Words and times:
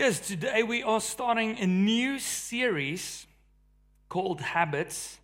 Yes, 0.00 0.18
today 0.18 0.62
we 0.62 0.82
are 0.82 0.98
starting 0.98 1.58
a 1.58 1.66
new 1.66 2.18
series 2.18 3.26
called 4.08 4.40
Habits. 4.40 5.18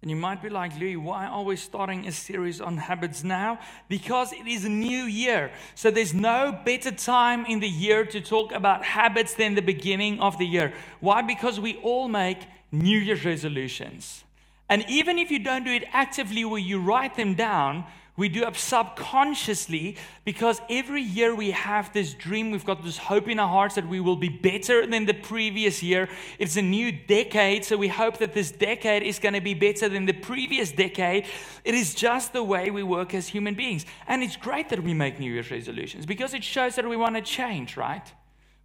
And 0.00 0.10
you 0.10 0.16
might 0.16 0.40
be 0.42 0.48
like, 0.48 0.74
Louis, 0.80 0.96
why 0.96 1.26
are 1.26 1.42
we 1.42 1.56
starting 1.56 2.06
a 2.06 2.12
series 2.12 2.58
on 2.62 2.78
habits 2.78 3.22
now? 3.22 3.58
Because 3.90 4.32
it 4.32 4.46
is 4.46 4.64
a 4.64 4.70
new 4.70 5.02
year. 5.02 5.50
So 5.74 5.90
there's 5.90 6.14
no 6.14 6.58
better 6.64 6.92
time 6.92 7.44
in 7.44 7.60
the 7.60 7.68
year 7.68 8.06
to 8.06 8.22
talk 8.22 8.52
about 8.52 8.86
habits 8.86 9.34
than 9.34 9.54
the 9.54 9.60
beginning 9.60 10.18
of 10.20 10.38
the 10.38 10.46
year. 10.46 10.72
Why? 11.00 11.20
Because 11.20 11.60
we 11.60 11.76
all 11.82 12.08
make 12.08 12.38
New 12.72 12.98
Year's 12.98 13.26
resolutions. 13.26 14.24
And 14.70 14.82
even 14.88 15.18
if 15.18 15.30
you 15.30 15.40
don't 15.40 15.64
do 15.64 15.72
it 15.72 15.84
actively 15.92 16.42
where 16.46 16.58
you 16.58 16.80
write 16.80 17.16
them 17.16 17.34
down, 17.34 17.84
we 18.16 18.28
do 18.30 18.44
it 18.44 18.56
subconsciously 18.56 19.96
because 20.24 20.60
every 20.70 21.02
year 21.02 21.34
we 21.34 21.50
have 21.50 21.92
this 21.92 22.14
dream, 22.14 22.50
we've 22.50 22.64
got 22.64 22.82
this 22.82 22.96
hope 22.96 23.28
in 23.28 23.38
our 23.38 23.48
hearts 23.48 23.74
that 23.74 23.86
we 23.86 24.00
will 24.00 24.16
be 24.16 24.30
better 24.30 24.86
than 24.86 25.04
the 25.04 25.14
previous 25.14 25.82
year. 25.82 26.08
It's 26.38 26.56
a 26.56 26.62
new 26.62 26.92
decade, 26.92 27.64
so 27.64 27.76
we 27.76 27.88
hope 27.88 28.18
that 28.18 28.32
this 28.32 28.50
decade 28.50 29.02
is 29.02 29.18
going 29.18 29.34
to 29.34 29.40
be 29.40 29.52
better 29.54 29.88
than 29.88 30.06
the 30.06 30.14
previous 30.14 30.72
decade. 30.72 31.26
It 31.64 31.74
is 31.74 31.94
just 31.94 32.32
the 32.32 32.42
way 32.42 32.70
we 32.70 32.82
work 32.82 33.12
as 33.12 33.28
human 33.28 33.54
beings. 33.54 33.84
And 34.06 34.22
it's 34.22 34.36
great 34.36 34.70
that 34.70 34.82
we 34.82 34.94
make 34.94 35.20
New 35.20 35.30
Year's 35.30 35.50
resolutions 35.50 36.06
because 36.06 36.32
it 36.32 36.42
shows 36.42 36.76
that 36.76 36.88
we 36.88 36.96
want 36.96 37.16
to 37.16 37.22
change, 37.22 37.76
right? 37.76 38.10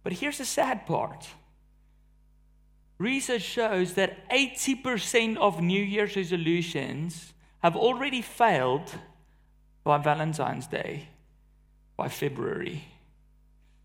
But 0.02 0.14
here's 0.14 0.38
the 0.38 0.46
sad 0.46 0.86
part. 0.86 1.28
Research 2.98 3.42
shows 3.42 3.94
that 3.94 4.28
80% 4.30 5.36
of 5.36 5.60
New 5.60 5.82
Year's 5.82 6.16
resolutions 6.16 7.34
have 7.62 7.76
already 7.76 8.22
failed 8.22 8.94
by 9.84 9.98
Valentine's 9.98 10.66
Day, 10.66 11.08
by 11.96 12.08
February. 12.08 12.84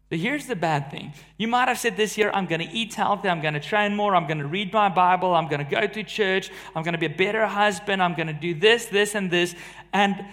So 0.10 0.16
here's 0.16 0.46
the 0.46 0.56
bad 0.56 0.90
thing. 0.90 1.14
You 1.38 1.50
might 1.50 1.68
have 1.68 1.80
said 1.80 1.98
this 1.98 2.18
year, 2.18 2.32
I'm 2.34 2.46
going 2.46 2.62
to 2.62 2.72
eat 2.72 2.94
healthy, 2.94 3.28
I'm 3.28 3.42
going 3.42 3.56
to 3.56 3.60
train 3.60 3.94
more, 3.94 4.16
I'm 4.16 4.26
going 4.26 4.38
to 4.38 4.48
read 4.48 4.72
my 4.72 4.88
Bible, 4.88 5.36
I'm 5.36 5.50
going 5.50 5.66
to 5.66 5.70
go 5.70 5.86
to 5.86 6.04
church, 6.04 6.50
I'm 6.76 6.84
going 6.84 6.94
to 6.94 7.00
be 7.00 7.08
a 7.08 7.18
better 7.18 7.46
husband, 7.46 8.02
I'm 8.02 8.14
going 8.14 8.28
to 8.28 8.34
do 8.34 8.54
this, 8.54 8.86
this, 8.86 9.16
and 9.16 9.30
this. 9.30 9.54
And 9.92 10.24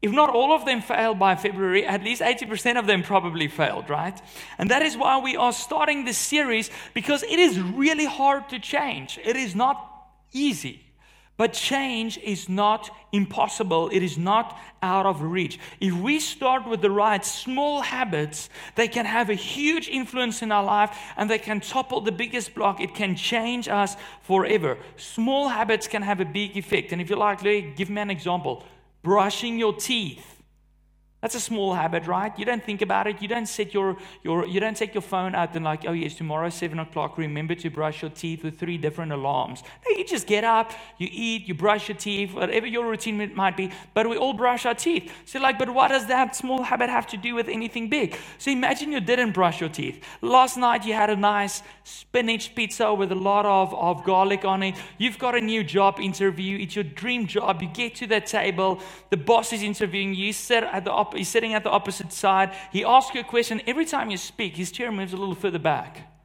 if 0.00 0.12
not 0.12 0.30
all 0.30 0.52
of 0.52 0.64
them 0.64 0.80
failed 0.80 1.18
by 1.18 1.36
February, 1.36 1.84
at 1.84 2.02
least 2.04 2.22
80% 2.22 2.78
of 2.78 2.86
them 2.86 3.02
probably 3.02 3.48
failed, 3.48 3.90
right? 3.90 4.18
And 4.56 4.70
that 4.70 4.80
is 4.80 4.96
why 4.96 5.18
we 5.18 5.36
are 5.36 5.52
starting 5.52 6.04
this 6.06 6.18
series 6.18 6.70
because 6.94 7.22
it 7.22 7.38
is 7.38 7.60
really 7.60 8.06
hard 8.06 8.48
to 8.50 8.58
change. 8.58 9.18
It 9.22 9.36
is 9.36 9.54
not 9.54 10.08
easy. 10.32 10.87
But 11.38 11.52
change 11.52 12.18
is 12.18 12.48
not 12.48 12.90
impossible. 13.12 13.88
It 13.90 14.02
is 14.02 14.18
not 14.18 14.58
out 14.82 15.06
of 15.06 15.22
reach. 15.22 15.58
If 15.80 15.94
we 15.94 16.18
start 16.18 16.66
with 16.66 16.82
the 16.82 16.90
right 16.90 17.24
small 17.24 17.80
habits, 17.80 18.50
they 18.74 18.88
can 18.88 19.06
have 19.06 19.30
a 19.30 19.34
huge 19.34 19.88
influence 19.88 20.42
in 20.42 20.50
our 20.50 20.64
life 20.64 20.98
and 21.16 21.30
they 21.30 21.38
can 21.38 21.60
topple 21.60 22.00
the 22.00 22.10
biggest 22.12 22.54
block. 22.56 22.80
It 22.80 22.92
can 22.92 23.14
change 23.14 23.68
us 23.68 23.96
forever. 24.22 24.78
Small 24.96 25.48
habits 25.48 25.86
can 25.86 26.02
have 26.02 26.20
a 26.20 26.24
big 26.24 26.56
effect. 26.56 26.90
And 26.90 27.00
if 27.00 27.08
you 27.08 27.14
like, 27.14 27.40
give 27.76 27.88
me 27.88 28.02
an 28.02 28.10
example 28.10 28.64
brushing 29.04 29.58
your 29.58 29.74
teeth. 29.74 30.37
That's 31.20 31.34
a 31.34 31.40
small 31.40 31.74
habit, 31.74 32.06
right? 32.06 32.32
You 32.38 32.44
don't 32.44 32.62
think 32.62 32.80
about 32.80 33.08
it. 33.08 33.20
You 33.20 33.26
don't 33.26 33.46
set 33.46 33.74
your, 33.74 33.96
your 34.22 34.46
you 34.46 34.60
don't 34.60 34.76
take 34.76 34.94
your 34.94 35.02
phone 35.02 35.34
out 35.34 35.56
and 35.56 35.64
like, 35.64 35.84
oh 35.84 35.92
yes, 35.92 36.14
tomorrow 36.14 36.48
seven 36.48 36.78
o'clock. 36.78 37.18
Remember 37.18 37.56
to 37.56 37.70
brush 37.70 38.02
your 38.02 38.10
teeth 38.12 38.44
with 38.44 38.56
three 38.56 38.78
different 38.78 39.10
alarms. 39.10 39.64
No, 39.84 39.98
you 39.98 40.04
just 40.04 40.28
get 40.28 40.44
up, 40.44 40.70
you 40.96 41.08
eat, 41.10 41.48
you 41.48 41.54
brush 41.54 41.88
your 41.88 41.96
teeth, 41.96 42.32
whatever 42.32 42.68
your 42.68 42.88
routine 42.88 43.34
might 43.34 43.56
be. 43.56 43.72
But 43.94 44.08
we 44.08 44.16
all 44.16 44.32
brush 44.32 44.64
our 44.64 44.76
teeth. 44.76 45.12
So 45.24 45.40
like, 45.40 45.58
but 45.58 45.70
what 45.74 45.88
does 45.88 46.06
that 46.06 46.36
small 46.36 46.62
habit 46.62 46.88
have 46.88 47.08
to 47.08 47.16
do 47.16 47.34
with 47.34 47.48
anything 47.48 47.88
big? 47.88 48.16
So 48.38 48.52
imagine 48.52 48.92
you 48.92 49.00
didn't 49.00 49.32
brush 49.32 49.60
your 49.60 49.70
teeth. 49.70 50.04
Last 50.22 50.56
night 50.56 50.86
you 50.86 50.94
had 50.94 51.10
a 51.10 51.16
nice 51.16 51.62
spinach 51.82 52.54
pizza 52.54 52.94
with 52.94 53.10
a 53.10 53.16
lot 53.16 53.44
of, 53.44 53.74
of 53.74 54.04
garlic 54.04 54.44
on 54.44 54.62
it. 54.62 54.76
You've 54.98 55.18
got 55.18 55.34
a 55.34 55.40
new 55.40 55.64
job 55.64 55.98
interview. 55.98 56.58
It's 56.58 56.76
your 56.76 56.84
dream 56.84 57.26
job. 57.26 57.60
You 57.60 57.68
get 57.68 57.96
to 57.96 58.06
that 58.06 58.26
table. 58.26 58.80
The 59.10 59.16
boss 59.16 59.52
is 59.52 59.64
interviewing 59.64 60.14
you. 60.14 60.26
You 60.26 60.32
sit 60.32 60.62
at 60.62 60.84
the 60.84 60.92
op- 61.08 61.16
he's 61.16 61.28
sitting 61.28 61.54
at 61.54 61.62
the 61.64 61.70
opposite 61.70 62.12
side. 62.12 62.54
He 62.72 62.84
asks 62.84 63.14
you 63.14 63.20
a 63.20 63.24
question. 63.24 63.60
Every 63.66 63.84
time 63.84 64.10
you 64.10 64.16
speak, 64.16 64.56
his 64.56 64.70
chair 64.70 64.92
moves 64.92 65.12
a 65.12 65.16
little 65.16 65.34
further 65.34 65.58
back. 65.58 66.17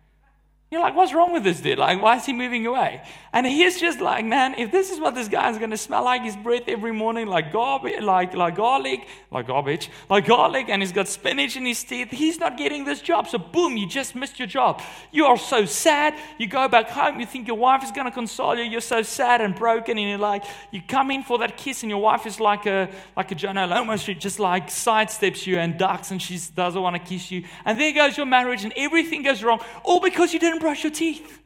You're 0.74 0.82
like, 0.82 0.96
what's 0.96 1.14
wrong 1.14 1.32
with 1.32 1.44
this 1.44 1.62
dude? 1.62 1.78
Like, 1.78 2.02
why 2.02 2.16
is 2.16 2.26
he 2.26 2.34
moving 2.34 2.66
away? 2.66 3.04
And 3.32 3.46
he's 3.46 3.80
just 3.80 4.02
like, 4.02 4.26
man, 4.26 4.56
if 4.58 4.72
this 4.72 4.90
is 4.90 5.00
what 5.00 5.14
this 5.14 5.28
guy's 5.28 5.60
gonna 5.60 5.78
smell 5.78 6.04
like 6.04 6.24
his 6.24 6.36
breath 6.36 6.64
every 6.68 6.92
morning, 6.92 7.28
like 7.28 7.52
garbage, 7.52 8.02
like 8.02 8.34
like 8.34 8.56
garlic, 8.56 9.08
like 9.30 9.46
garbage, 9.46 9.92
like 10.10 10.26
garlic, 10.26 10.70
and 10.70 10.82
he's 10.82 10.92
got 10.92 11.08
spinach 11.08 11.56
in 11.58 11.68
his 11.68 11.84
teeth, 11.84 12.10
he's 12.10 12.40
not 12.40 12.58
getting 12.58 12.86
this 12.86 13.02
job. 13.02 13.28
So 13.28 13.38
boom, 13.38 13.78
you 13.78 13.88
just 13.88 14.16
missed 14.16 14.40
your 14.40 14.48
job. 14.48 14.82
You 15.12 15.26
are 15.26 15.38
so 15.38 15.66
sad. 15.66 16.16
You 16.40 16.48
go 16.48 16.68
back 16.68 16.90
home, 16.90 17.20
you 17.20 17.28
think 17.28 17.48
your 17.48 17.58
wife 17.58 17.84
is 17.84 17.92
gonna 17.92 18.12
console 18.12 18.58
you. 18.58 18.64
You're 18.64 18.82
so 18.82 19.04
sad 19.04 19.42
and 19.42 19.54
broken, 19.54 20.00
and 20.00 20.10
you're 20.10 20.18
like, 20.18 20.44
you 20.72 20.82
come 20.88 21.12
in 21.12 21.22
for 21.22 21.38
that 21.38 21.56
kiss, 21.56 21.84
and 21.84 21.92
your 21.92 22.02
wife 22.02 22.26
is 22.26 22.40
like 22.40 22.66
a 22.66 22.90
like 23.16 23.32
a 23.32 23.36
Jonah 23.36 23.68
Lomu 23.68 24.00
Street, 24.00 24.20
just 24.20 24.40
like 24.40 24.70
sidesteps 24.70 25.46
you 25.46 25.60
and 25.60 25.78
ducks, 25.78 26.10
and 26.10 26.20
she 26.20 26.40
doesn't 26.56 26.82
want 26.82 26.96
to 26.96 27.00
kiss 27.00 27.30
you. 27.30 27.44
And 27.64 27.80
there 27.80 27.94
goes 27.94 28.18
your 28.18 28.26
marriage, 28.26 28.64
and 28.64 28.74
everything 28.76 29.22
goes 29.22 29.44
wrong, 29.44 29.60
all 29.84 30.00
because 30.00 30.34
you 30.34 30.40
didn't 30.40 30.63
brush 30.64 30.84
your 30.84 30.94
teeth. 30.94 31.42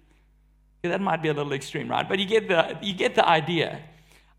Yeah, 0.83 0.91
that 0.91 1.01
might 1.01 1.21
be 1.23 1.29
a 1.29 1.33
little 1.33 1.53
extreme, 1.53 1.89
right? 1.89 2.07
But 2.07 2.19
you 2.19 2.25
get 2.25 2.47
the, 2.47 2.77
you 2.81 2.93
get 2.93 3.15
the 3.15 3.27
idea. 3.27 3.79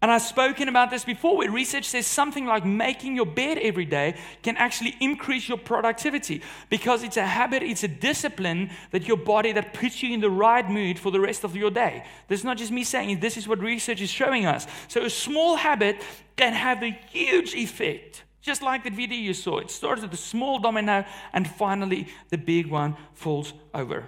And 0.01 0.13
I've 0.13 0.23
spoken 0.23 0.69
about 0.69 0.91
this 0.91 1.05
before, 1.05 1.37
where 1.37 1.51
research 1.51 1.85
says 1.85 2.07
something 2.07 2.47
like 2.47 2.65
making 2.65 3.17
your 3.17 3.27
bed 3.27 3.59
every 3.59 3.85
day 3.85 4.15
can 4.45 4.57
actually 4.57 4.95
increase 5.01 5.49
your 5.49 5.59
productivity 5.59 6.43
because 6.71 7.03
it's 7.03 7.17
a 7.17 7.27
habit, 7.27 7.65
it's 7.65 7.83
a 7.83 7.89
discipline 7.89 8.71
that 8.93 9.09
your 9.09 9.17
body 9.17 9.51
that 9.51 9.75
puts 9.75 10.01
you 10.01 10.15
in 10.15 10.21
the 10.21 10.31
right 10.31 10.71
mood 10.71 11.01
for 11.01 11.11
the 11.11 11.19
rest 11.19 11.43
of 11.43 11.57
your 11.57 11.73
day. 11.73 12.05
This 12.29 12.41
is 12.41 12.45
not 12.45 12.59
just 12.59 12.71
me 12.71 12.85
saying 12.85 13.19
this 13.19 13.37
is 13.37 13.49
what 13.49 13.59
research 13.59 14.01
is 14.01 14.11
showing 14.11 14.47
us. 14.47 14.69
So 14.87 15.05
a 15.05 15.11
small 15.11 15.57
habit 15.57 15.97
can 16.37 16.53
have 16.53 16.85
a 16.85 16.97
huge 17.11 17.57
effect. 17.57 18.23
Just 18.41 18.63
like 18.63 18.85
the 18.85 18.91
video 18.91 19.19
you 19.19 19.35
saw, 19.35 19.59
it 19.59 19.71
starts 19.73 20.03
with 20.03 20.13
a 20.13 20.17
small 20.17 20.61
domino 20.61 21.05
and 21.33 21.51
finally 21.51 22.07
the 22.29 22.39
big 22.39 22.69
one 22.71 22.97
falls 23.15 23.53
over. 23.75 24.07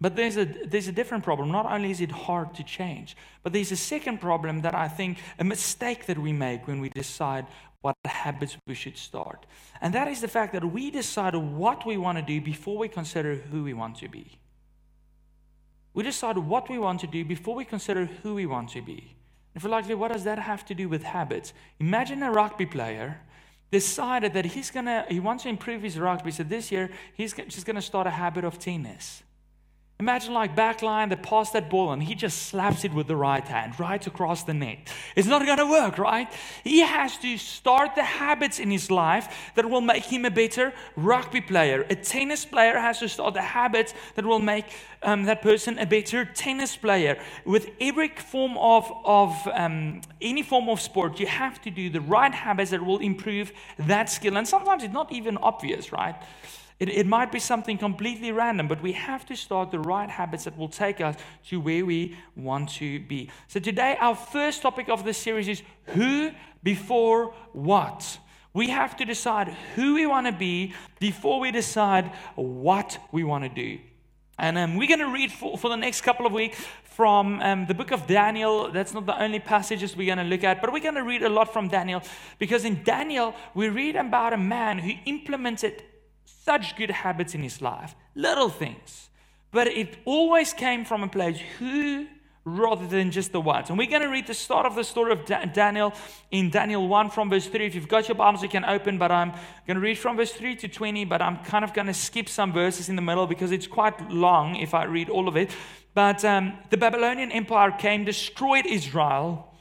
But 0.00 0.14
there's 0.14 0.36
a, 0.36 0.44
there's 0.44 0.86
a 0.86 0.92
different 0.92 1.24
problem. 1.24 1.50
Not 1.50 1.66
only 1.66 1.90
is 1.90 2.00
it 2.00 2.10
hard 2.10 2.54
to 2.54 2.62
change, 2.62 3.16
but 3.42 3.52
there's 3.52 3.72
a 3.72 3.76
second 3.76 4.20
problem 4.20 4.60
that 4.60 4.74
I 4.74 4.86
think 4.86 5.18
a 5.38 5.44
mistake 5.44 6.06
that 6.06 6.18
we 6.18 6.32
make 6.32 6.68
when 6.68 6.80
we 6.80 6.88
decide 6.90 7.46
what 7.80 7.96
habits 8.04 8.56
we 8.66 8.74
should 8.74 8.96
start. 8.96 9.46
And 9.80 9.92
that 9.94 10.08
is 10.08 10.20
the 10.20 10.28
fact 10.28 10.52
that 10.52 10.64
we 10.64 10.90
decide 10.90 11.34
what 11.34 11.86
we 11.86 11.96
want 11.96 12.18
to 12.18 12.22
do 12.22 12.40
before 12.40 12.78
we 12.78 12.88
consider 12.88 13.34
who 13.34 13.64
we 13.64 13.74
want 13.74 13.96
to 13.96 14.08
be. 14.08 14.38
We 15.94 16.04
decide 16.04 16.38
what 16.38 16.68
we 16.68 16.78
want 16.78 17.00
to 17.00 17.06
do 17.06 17.24
before 17.24 17.56
we 17.56 17.64
consider 17.64 18.04
who 18.04 18.34
we 18.34 18.46
want 18.46 18.70
to 18.70 18.82
be. 18.82 19.16
If 19.54 19.64
you're 19.64 19.72
likely, 19.72 19.94
what 19.94 20.12
does 20.12 20.24
that 20.24 20.38
have 20.38 20.64
to 20.66 20.74
do 20.74 20.88
with 20.88 21.02
habits? 21.02 21.52
Imagine 21.80 22.22
a 22.22 22.30
rugby 22.30 22.66
player 22.66 23.20
decided 23.70 24.32
that 24.34 24.44
he's 24.44 24.70
gonna 24.70 25.04
he 25.08 25.20
wants 25.20 25.42
to 25.42 25.48
improve 25.48 25.82
his 25.82 25.98
rugby. 25.98 26.30
So 26.30 26.42
this 26.42 26.70
year 26.70 26.90
he's 27.14 27.32
just 27.32 27.66
gonna 27.66 27.82
start 27.82 28.06
a 28.06 28.10
habit 28.10 28.44
of 28.44 28.58
tennis. 28.58 29.22
Imagine 30.00 30.32
like 30.32 30.54
backline 30.54 31.08
that 31.08 31.24
pass 31.24 31.50
that 31.50 31.68
ball 31.68 31.90
and 31.90 32.00
he 32.00 32.14
just 32.14 32.44
slaps 32.44 32.84
it 32.84 32.94
with 32.94 33.08
the 33.08 33.16
right 33.16 33.42
hand 33.42 33.80
right 33.80 34.06
across 34.06 34.44
the 34.44 34.54
net. 34.54 34.78
It's 35.16 35.26
not 35.26 35.44
going 35.44 35.58
to 35.58 35.66
work, 35.66 35.98
right? 35.98 36.32
He 36.62 36.82
has 36.82 37.16
to 37.18 37.36
start 37.36 37.96
the 37.96 38.04
habits 38.04 38.60
in 38.60 38.70
his 38.70 38.92
life 38.92 39.50
that 39.56 39.68
will 39.68 39.80
make 39.80 40.04
him 40.04 40.24
a 40.24 40.30
better 40.30 40.72
rugby 40.94 41.40
player. 41.40 41.84
A 41.90 41.96
tennis 41.96 42.44
player 42.44 42.78
has 42.78 43.00
to 43.00 43.08
start 43.08 43.34
the 43.34 43.42
habits 43.42 43.92
that 44.14 44.24
will 44.24 44.38
make 44.38 44.66
um, 45.02 45.24
that 45.24 45.42
person 45.42 45.80
a 45.80 45.86
better 45.86 46.24
tennis 46.24 46.76
player. 46.76 47.20
With 47.44 47.68
every 47.80 48.10
form 48.10 48.56
of, 48.56 48.88
of 49.04 49.48
um, 49.52 50.02
any 50.20 50.44
form 50.44 50.68
of 50.68 50.80
sport, 50.80 51.18
you 51.18 51.26
have 51.26 51.60
to 51.62 51.72
do 51.72 51.90
the 51.90 52.00
right 52.00 52.32
habits 52.32 52.70
that 52.70 52.84
will 52.84 52.98
improve 52.98 53.50
that 53.78 54.10
skill. 54.10 54.36
And 54.36 54.46
sometimes 54.46 54.84
it's 54.84 54.94
not 54.94 55.10
even 55.10 55.38
obvious, 55.38 55.90
right? 55.90 56.14
It, 56.80 56.88
it 56.90 57.06
might 57.06 57.32
be 57.32 57.40
something 57.40 57.76
completely 57.76 58.30
random, 58.30 58.68
but 58.68 58.80
we 58.82 58.92
have 58.92 59.26
to 59.26 59.36
start 59.36 59.70
the 59.70 59.80
right 59.80 60.08
habits 60.08 60.44
that 60.44 60.56
will 60.56 60.68
take 60.68 61.00
us 61.00 61.16
to 61.48 61.60
where 61.60 61.84
we 61.84 62.16
want 62.36 62.70
to 62.74 63.00
be. 63.00 63.30
So, 63.48 63.58
today, 63.58 63.96
our 64.00 64.14
first 64.14 64.62
topic 64.62 64.88
of 64.88 65.04
this 65.04 65.18
series 65.18 65.48
is 65.48 65.62
who 65.86 66.30
before 66.62 67.34
what. 67.52 68.18
We 68.54 68.68
have 68.70 68.96
to 68.96 69.04
decide 69.04 69.48
who 69.74 69.94
we 69.94 70.06
want 70.06 70.26
to 70.26 70.32
be 70.32 70.74
before 71.00 71.40
we 71.40 71.50
decide 71.50 72.10
what 72.34 72.98
we 73.12 73.24
want 73.24 73.44
to 73.44 73.50
do. 73.50 73.78
And 74.38 74.56
um, 74.56 74.76
we're 74.76 74.88
going 74.88 75.00
to 75.00 75.12
read 75.12 75.32
for, 75.32 75.58
for 75.58 75.68
the 75.68 75.76
next 75.76 76.02
couple 76.02 76.24
of 76.24 76.32
weeks 76.32 76.64
from 76.84 77.40
um, 77.42 77.66
the 77.66 77.74
book 77.74 77.90
of 77.90 78.06
Daniel. 78.06 78.70
That's 78.70 78.94
not 78.94 79.04
the 79.04 79.20
only 79.20 79.40
passages 79.40 79.96
we're 79.96 80.14
going 80.14 80.18
to 80.18 80.24
look 80.24 80.44
at, 80.44 80.60
but 80.60 80.72
we're 80.72 80.82
going 80.82 80.94
to 80.94 81.02
read 81.02 81.24
a 81.24 81.28
lot 81.28 81.52
from 81.52 81.68
Daniel 81.68 82.02
because 82.38 82.64
in 82.64 82.84
Daniel, 82.84 83.34
we 83.54 83.68
read 83.68 83.96
about 83.96 84.32
a 84.32 84.36
man 84.36 84.78
who 84.78 84.92
implemented 85.06 85.82
such 86.48 86.76
good 86.76 86.90
habits 86.90 87.34
in 87.34 87.42
his 87.42 87.60
life, 87.60 87.94
little 88.14 88.48
things. 88.48 89.10
But 89.50 89.66
it 89.66 89.98
always 90.06 90.54
came 90.54 90.82
from 90.86 91.02
a 91.02 91.08
place 91.08 91.38
who 91.58 92.06
rather 92.46 92.86
than 92.86 93.10
just 93.10 93.32
the 93.32 93.40
ones. 93.54 93.68
And 93.68 93.76
we're 93.76 93.90
going 93.90 94.08
to 94.08 94.08
read 94.08 94.26
the 94.26 94.32
start 94.46 94.64
of 94.64 94.74
the 94.74 94.82
story 94.82 95.12
of 95.12 95.26
Daniel 95.52 95.92
in 96.30 96.48
Daniel 96.48 96.88
1 96.88 97.10
from 97.10 97.28
verse 97.28 97.46
3. 97.46 97.66
If 97.66 97.74
you've 97.74 97.86
got 97.96 98.08
your 98.08 98.14
Bibles, 98.14 98.42
you 98.42 98.48
can 98.48 98.64
open, 98.64 98.96
but 98.96 99.10
I'm 99.12 99.32
going 99.66 99.74
to 99.74 99.80
read 99.80 99.98
from 99.98 100.16
verse 100.16 100.32
3 100.32 100.56
to 100.56 100.68
20, 100.68 101.04
but 101.04 101.20
I'm 101.20 101.36
kind 101.44 101.64
of 101.64 101.74
going 101.74 101.88
to 101.88 101.92
skip 101.92 102.30
some 102.30 102.54
verses 102.54 102.88
in 102.88 102.96
the 102.96 103.02
middle 103.02 103.26
because 103.26 103.52
it's 103.52 103.66
quite 103.66 104.10
long 104.10 104.56
if 104.56 104.72
I 104.72 104.84
read 104.84 105.10
all 105.10 105.28
of 105.28 105.36
it. 105.36 105.50
But 105.92 106.24
um, 106.24 106.54
the 106.70 106.78
Babylonian 106.78 107.30
Empire 107.30 107.72
came, 107.72 108.06
destroyed 108.06 108.64
Israel, 108.64 109.52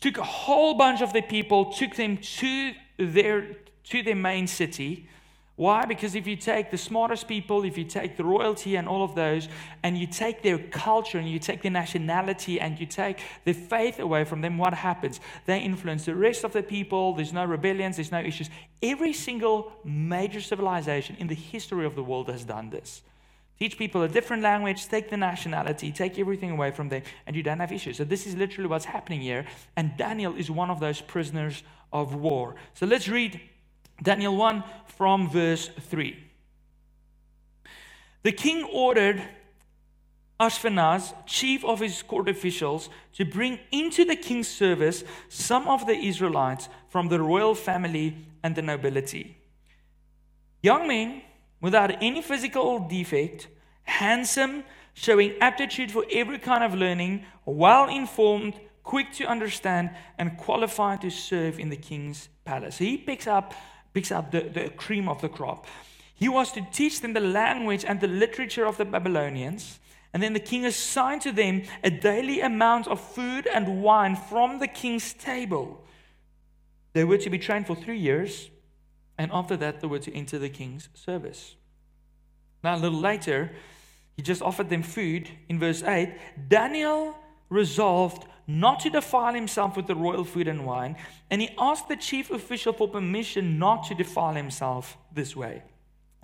took 0.00 0.18
a 0.18 0.28
whole 0.44 0.74
bunch 0.74 1.02
of 1.02 1.12
the 1.12 1.22
people, 1.22 1.72
took 1.72 1.96
them 1.96 2.18
to 2.18 2.74
their, 2.96 3.56
to 3.90 4.02
their 4.04 4.20
main 4.30 4.46
city 4.46 5.08
why? 5.62 5.84
Because 5.84 6.16
if 6.16 6.26
you 6.26 6.34
take 6.34 6.72
the 6.72 6.76
smartest 6.76 7.28
people, 7.28 7.62
if 7.62 7.78
you 7.78 7.84
take 7.84 8.16
the 8.16 8.24
royalty 8.24 8.74
and 8.74 8.88
all 8.88 9.04
of 9.04 9.14
those, 9.14 9.48
and 9.84 9.96
you 9.96 10.08
take 10.08 10.42
their 10.42 10.58
culture 10.58 11.18
and 11.18 11.28
you 11.30 11.38
take 11.38 11.62
their 11.62 11.70
nationality 11.70 12.58
and 12.58 12.80
you 12.80 12.86
take 12.86 13.20
their 13.44 13.54
faith 13.54 14.00
away 14.00 14.24
from 14.24 14.40
them, 14.40 14.58
what 14.58 14.74
happens? 14.74 15.20
They 15.46 15.60
influence 15.60 16.06
the 16.06 16.16
rest 16.16 16.42
of 16.42 16.52
the 16.52 16.64
people. 16.64 17.14
There's 17.14 17.32
no 17.32 17.44
rebellions, 17.44 17.94
there's 17.94 18.10
no 18.10 18.18
issues. 18.18 18.50
Every 18.82 19.12
single 19.12 19.70
major 19.84 20.40
civilization 20.40 21.14
in 21.20 21.28
the 21.28 21.36
history 21.36 21.86
of 21.86 21.94
the 21.94 22.02
world 22.02 22.28
has 22.28 22.42
done 22.42 22.70
this. 22.70 23.02
Teach 23.60 23.78
people 23.78 24.02
a 24.02 24.08
different 24.08 24.42
language, 24.42 24.88
take 24.88 25.10
the 25.10 25.16
nationality, 25.16 25.92
take 25.92 26.18
everything 26.18 26.50
away 26.50 26.72
from 26.72 26.88
them, 26.88 27.02
and 27.28 27.36
you 27.36 27.44
don't 27.44 27.60
have 27.60 27.70
issues. 27.70 27.98
So, 27.98 28.02
this 28.04 28.26
is 28.26 28.34
literally 28.34 28.68
what's 28.68 28.86
happening 28.86 29.20
here. 29.20 29.46
And 29.76 29.96
Daniel 29.96 30.34
is 30.34 30.50
one 30.50 30.70
of 30.70 30.80
those 30.80 31.00
prisoners 31.00 31.62
of 31.92 32.16
war. 32.16 32.56
So, 32.74 32.84
let's 32.84 33.06
read 33.06 33.40
Daniel 34.00 34.36
1 34.36 34.62
from 34.86 35.28
verse 35.28 35.68
3. 35.90 36.16
The 38.22 38.32
king 38.32 38.64
ordered 38.64 39.22
Ashpenaz, 40.38 41.14
chief 41.26 41.64
of 41.64 41.80
his 41.80 42.02
court 42.02 42.28
officials, 42.28 42.88
to 43.14 43.24
bring 43.24 43.58
into 43.70 44.04
the 44.04 44.16
king's 44.16 44.48
service 44.48 45.04
some 45.28 45.68
of 45.68 45.86
the 45.86 45.96
Israelites 45.96 46.68
from 46.88 47.08
the 47.08 47.20
royal 47.20 47.54
family 47.54 48.16
and 48.42 48.54
the 48.54 48.62
nobility. 48.62 49.36
Young 50.62 50.86
men 50.88 51.22
without 51.60 52.02
any 52.02 52.20
physical 52.20 52.80
defect, 52.80 53.48
handsome, 53.84 54.64
showing 54.94 55.34
aptitude 55.40 55.90
for 55.90 56.04
every 56.12 56.38
kind 56.38 56.62
of 56.62 56.74
learning, 56.74 57.24
well 57.46 57.88
informed, 57.88 58.54
quick 58.82 59.12
to 59.12 59.24
understand, 59.24 59.90
and 60.18 60.36
qualified 60.36 61.00
to 61.00 61.10
serve 61.10 61.58
in 61.58 61.70
the 61.70 61.76
king's 61.76 62.28
palace. 62.44 62.78
He 62.78 62.98
picks 62.98 63.26
up 63.26 63.54
picks 63.92 64.10
up 64.10 64.30
the, 64.30 64.40
the 64.42 64.70
cream 64.70 65.08
of 65.08 65.20
the 65.20 65.28
crop. 65.28 65.66
He 66.14 66.28
was 66.28 66.52
to 66.52 66.66
teach 66.72 67.00
them 67.00 67.14
the 67.14 67.20
language 67.20 67.84
and 67.84 68.00
the 68.00 68.06
literature 68.06 68.64
of 68.64 68.76
the 68.76 68.84
Babylonians. 68.84 69.80
And 70.14 70.22
then 70.22 70.34
the 70.34 70.40
king 70.40 70.64
assigned 70.64 71.22
to 71.22 71.32
them 71.32 71.62
a 71.82 71.90
daily 71.90 72.40
amount 72.40 72.86
of 72.86 73.00
food 73.00 73.46
and 73.46 73.82
wine 73.82 74.16
from 74.16 74.58
the 74.58 74.68
king's 74.68 75.14
table. 75.14 75.82
They 76.92 77.04
were 77.04 77.18
to 77.18 77.30
be 77.30 77.38
trained 77.38 77.66
for 77.66 77.74
three 77.74 77.98
years, 77.98 78.50
and 79.16 79.30
after 79.32 79.56
that, 79.56 79.80
they 79.80 79.86
were 79.86 79.98
to 80.00 80.14
enter 80.14 80.38
the 80.38 80.50
king's 80.50 80.90
service. 80.94 81.56
Now, 82.62 82.76
a 82.76 82.78
little 82.78 83.00
later, 83.00 83.52
he 84.16 84.22
just 84.22 84.42
offered 84.42 84.68
them 84.68 84.82
food. 84.82 85.28
In 85.48 85.58
verse 85.58 85.82
8, 85.82 86.14
Daniel 86.48 87.16
resolved 87.48 88.26
not 88.46 88.80
to 88.80 88.90
defile 88.90 89.34
himself 89.34 89.76
with 89.76 89.86
the 89.86 89.94
royal 89.94 90.24
food 90.24 90.48
and 90.48 90.66
wine, 90.66 90.96
and 91.30 91.40
he 91.40 91.50
asked 91.58 91.88
the 91.88 91.96
chief 91.96 92.30
official 92.30 92.72
for 92.72 92.88
permission 92.88 93.58
not 93.58 93.84
to 93.84 93.94
defile 93.94 94.34
himself 94.34 94.96
this 95.12 95.36
way. 95.36 95.62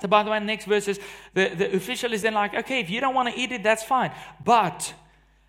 So, 0.01 0.07
by 0.07 0.23
the 0.23 0.31
way, 0.31 0.39
next 0.39 0.67
verses, 0.67 1.01
the, 1.35 1.49
the 1.49 1.75
official 1.75 2.13
is 2.13 2.23
then 2.23 2.35
like, 2.35 2.55
okay, 2.55 2.81
if 2.81 2.89
you 2.89 3.01
don't 3.01 3.15
want 3.15 3.35
to 3.35 3.41
eat 3.41 3.51
it, 3.51 3.63
that's 3.65 3.83
fine. 3.83 4.13
But 4.45 4.95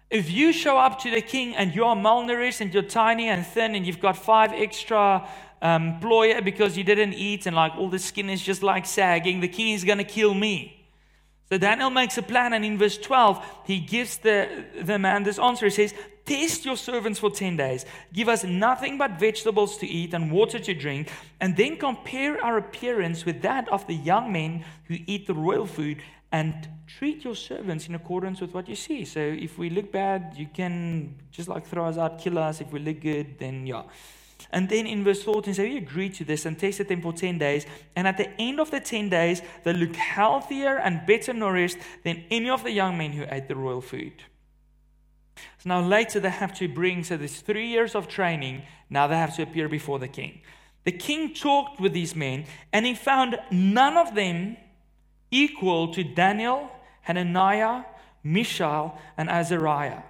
if 0.10 0.32
you 0.32 0.52
show 0.52 0.78
up 0.78 1.00
to 1.02 1.12
the 1.12 1.22
king 1.22 1.56
and 1.56 1.74
you're 1.76 1.96
malnourished 1.96 2.62
and 2.62 2.74
you're 2.74 2.82
tiny 2.82 3.28
and 3.28 3.46
thin 3.46 3.76
and 3.76 3.86
you've 3.86 4.00
got 4.00 4.18
five 4.18 4.52
extra 4.54 5.28
um, 5.62 6.00
ploya 6.00 6.44
because 6.44 6.76
you 6.76 6.84
didn't 6.84 7.14
eat 7.14 7.46
and 7.46 7.56
like 7.56 7.74
all 7.76 7.90
the 7.90 8.00
skin 8.00 8.30
is 8.30 8.42
just 8.42 8.64
like 8.64 8.88
sagging, 8.88 9.40
the 9.40 9.48
king 9.48 9.74
is 9.76 9.84
going 9.84 10.00
to 10.00 10.04
kill 10.04 10.34
me. 10.34 10.79
So 11.52 11.58
Daniel 11.58 11.90
makes 11.90 12.18
a 12.18 12.22
plan, 12.22 12.54
and 12.54 12.64
in 12.64 12.78
verse 12.78 12.98
12, 12.98 13.44
he 13.66 13.80
gives 13.80 14.18
the, 14.18 14.66
the 14.82 15.00
man 15.00 15.24
this 15.24 15.40
answer. 15.40 15.66
He 15.66 15.72
says, 15.72 15.94
Test 16.26 16.64
your 16.64 16.78
servants 16.78 17.18
for 17.18 17.32
10 17.32 17.58
days. 17.58 17.86
Give 18.14 18.30
us 18.30 18.44
nothing 18.44 19.00
but 19.00 19.20
vegetables 19.20 19.78
to 19.78 19.88
eat 19.88 20.14
and 20.14 20.32
water 20.32 20.60
to 20.60 20.74
drink, 20.76 21.10
and 21.40 21.58
then 21.58 21.78
compare 21.78 22.40
our 22.44 22.58
appearance 22.58 23.26
with 23.26 23.42
that 23.42 23.68
of 23.70 23.88
the 23.88 23.96
young 23.96 24.32
men 24.32 24.64
who 24.86 24.98
eat 25.08 25.26
the 25.26 25.34
royal 25.34 25.66
food, 25.66 26.04
and 26.32 26.70
treat 26.86 27.24
your 27.24 27.34
servants 27.34 27.88
in 27.88 27.96
accordance 27.96 28.42
with 28.42 28.54
what 28.54 28.70
you 28.70 28.76
see. 28.76 29.04
So 29.04 29.20
if 29.20 29.58
we 29.58 29.72
look 29.72 29.92
bad, 29.92 30.34
you 30.36 30.48
can 30.54 31.16
just 31.32 31.50
like 31.50 31.66
throw 31.66 31.88
us 31.88 31.98
out, 31.98 32.20
kill 32.20 32.38
us. 32.38 32.62
If 32.62 32.72
we 32.72 32.80
look 32.80 33.02
good, 33.02 33.40
then 33.40 33.66
yeah. 33.66 33.84
And 34.52 34.68
then 34.68 34.88
in 34.88 35.04
verse 35.04 35.22
14, 35.24 35.54
so 35.54 35.64
he 35.64 35.78
agreed 35.78 36.16
to 36.16 36.24
this 36.24 36.46
and 36.46 36.58
tested 36.58 36.88
them 36.88 37.02
for 37.02 37.14
10 37.14 37.38
days. 37.38 37.66
And 37.96 38.08
at 38.08 38.18
the 38.18 38.30
end 38.42 38.60
of 38.60 38.72
the 38.72 38.80
10 38.80 39.10
days, 39.10 39.42
they 39.64 39.74
looked 39.74 39.96
healthier 39.96 40.78
and 40.78 41.06
better 41.06 41.34
nourished 41.34 41.78
than 42.04 42.24
any 42.32 42.50
of 42.50 42.64
the 42.64 42.72
young 42.72 42.98
men 42.98 43.12
who 43.12 43.26
ate 43.30 43.48
the 43.48 43.56
royal 43.56 43.82
food. 43.82 44.24
So 45.60 45.70
now 45.70 45.82
later 45.82 46.20
they 46.20 46.30
have 46.30 46.54
to 46.56 46.68
bring, 46.68 47.04
so 47.04 47.16
there's 47.16 47.42
three 47.42 47.68
years 47.68 47.96
of 47.96 48.08
training. 48.08 48.64
Now 48.90 49.08
they 49.08 49.16
have 49.16 49.36
to 49.36 49.44
appear 49.44 49.70
before 49.70 50.00
the 50.00 50.08
king. 50.08 50.42
The 50.84 50.92
king 50.92 51.34
talked 51.34 51.80
with 51.80 51.94
these 51.94 52.16
men, 52.16 52.46
and 52.74 52.86
he 52.86 52.96
found 52.96 53.38
none 53.52 53.98
of 53.98 54.16
them 54.16 54.58
equal 55.30 55.94
to 55.94 56.04
Daniel, 56.04 56.70
Hananiah, 57.02 57.84
Mishael, 58.24 58.98
and 59.18 59.30
Azariah. 59.30 60.02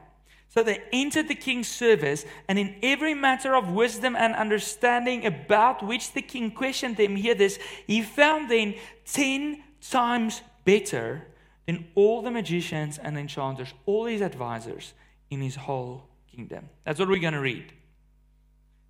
So 0.49 0.63
they 0.63 0.81
entered 0.91 1.27
the 1.27 1.35
king's 1.35 1.67
service, 1.67 2.25
and 2.47 2.57
in 2.57 2.75
every 2.81 3.13
matter 3.13 3.55
of 3.55 3.69
wisdom 3.69 4.15
and 4.15 4.33
understanding 4.33 5.25
about 5.25 5.85
which 5.85 6.13
the 6.13 6.23
king 6.23 6.49
questioned 6.49 6.97
them, 6.97 7.15
hear 7.15 7.35
this, 7.35 7.59
he 7.85 8.01
found 8.01 8.49
them 8.49 8.73
ten 9.05 9.63
times 9.79 10.41
better 10.65 11.27
than 11.67 11.85
all 11.93 12.23
the 12.23 12.31
magicians 12.31 12.97
and 12.97 13.15
enchanters, 13.15 13.73
all 13.85 14.05
his 14.05 14.21
advisors 14.21 14.93
in 15.29 15.39
his 15.39 15.55
whole 15.55 16.09
kingdom. 16.35 16.67
That's 16.83 16.99
what 16.99 17.09
we're 17.09 17.19
going 17.19 17.33
to 17.33 17.39
read. 17.39 17.71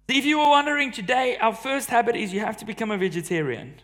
If 0.07 0.25
you 0.25 0.39
were 0.39 0.49
wondering 0.49 0.93
today, 0.93 1.37
our 1.37 1.53
first 1.53 1.89
habit 1.89 2.15
is 2.15 2.33
you 2.33 2.39
have 2.39 2.55
to 2.57 2.65
become 2.65 2.89
a 2.89 2.97
vegetarian. 2.97 3.75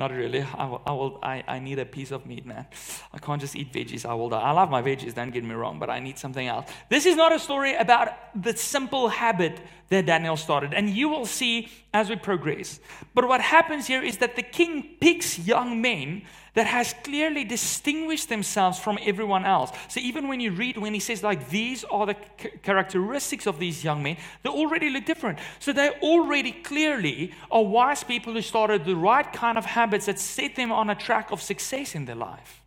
Not 0.00 0.12
really. 0.12 0.46
I, 0.56 0.64
will, 0.64 0.82
I, 0.86 0.92
will, 0.92 1.18
I, 1.22 1.44
I 1.46 1.58
need 1.58 1.78
a 1.78 1.84
piece 1.84 2.10
of 2.10 2.24
meat, 2.24 2.46
man. 2.46 2.66
I 3.12 3.18
can't 3.18 3.38
just 3.38 3.54
eat 3.54 3.70
veggies. 3.70 4.06
I 4.06 4.14
will 4.14 4.30
die. 4.30 4.40
I 4.40 4.50
love 4.52 4.70
my 4.70 4.80
veggies, 4.80 5.12
don't 5.12 5.30
get 5.30 5.44
me 5.44 5.54
wrong, 5.54 5.78
but 5.78 5.90
I 5.90 6.00
need 6.00 6.16
something 6.18 6.48
else. 6.48 6.70
This 6.88 7.04
is 7.04 7.16
not 7.16 7.32
a 7.32 7.38
story 7.38 7.74
about 7.74 8.08
the 8.34 8.56
simple 8.56 9.08
habit 9.08 9.60
that 9.90 10.06
Daniel 10.06 10.36
started, 10.36 10.72
and 10.72 10.88
you 10.88 11.08
will 11.08 11.26
see 11.26 11.68
as 11.92 12.08
we 12.08 12.16
progress. 12.16 12.80
But 13.12 13.26
what 13.26 13.40
happens 13.40 13.86
here 13.88 14.02
is 14.02 14.18
that 14.18 14.36
the 14.36 14.42
king 14.42 14.96
picks 15.00 15.38
young 15.38 15.82
men 15.82 16.22
that 16.54 16.66
has 16.66 16.94
clearly 17.04 17.44
distinguished 17.44 18.28
themselves 18.28 18.78
from 18.78 18.98
everyone 19.02 19.44
else. 19.44 19.70
So 19.88 20.00
even 20.00 20.28
when 20.28 20.40
you 20.40 20.52
read, 20.52 20.76
when 20.76 20.94
he 20.94 21.00
says, 21.00 21.22
like, 21.22 21.48
these 21.48 21.84
are 21.84 22.06
the 22.06 22.16
characteristics 22.62 23.46
of 23.46 23.58
these 23.58 23.84
young 23.84 24.02
men, 24.02 24.16
they 24.42 24.50
already 24.50 24.90
look 24.90 25.04
different. 25.04 25.38
So 25.58 25.72
they 25.72 25.90
already 26.02 26.52
clearly 26.52 27.32
are 27.50 27.62
wise 27.62 28.02
people 28.04 28.32
who 28.32 28.42
started 28.42 28.84
the 28.84 28.96
right 28.96 29.30
kind 29.32 29.58
of 29.58 29.64
habits 29.64 30.06
that 30.06 30.18
set 30.18 30.56
them 30.56 30.72
on 30.72 30.90
a 30.90 30.94
track 30.94 31.30
of 31.30 31.42
success 31.42 31.94
in 31.94 32.04
their 32.04 32.16
life. 32.16 32.62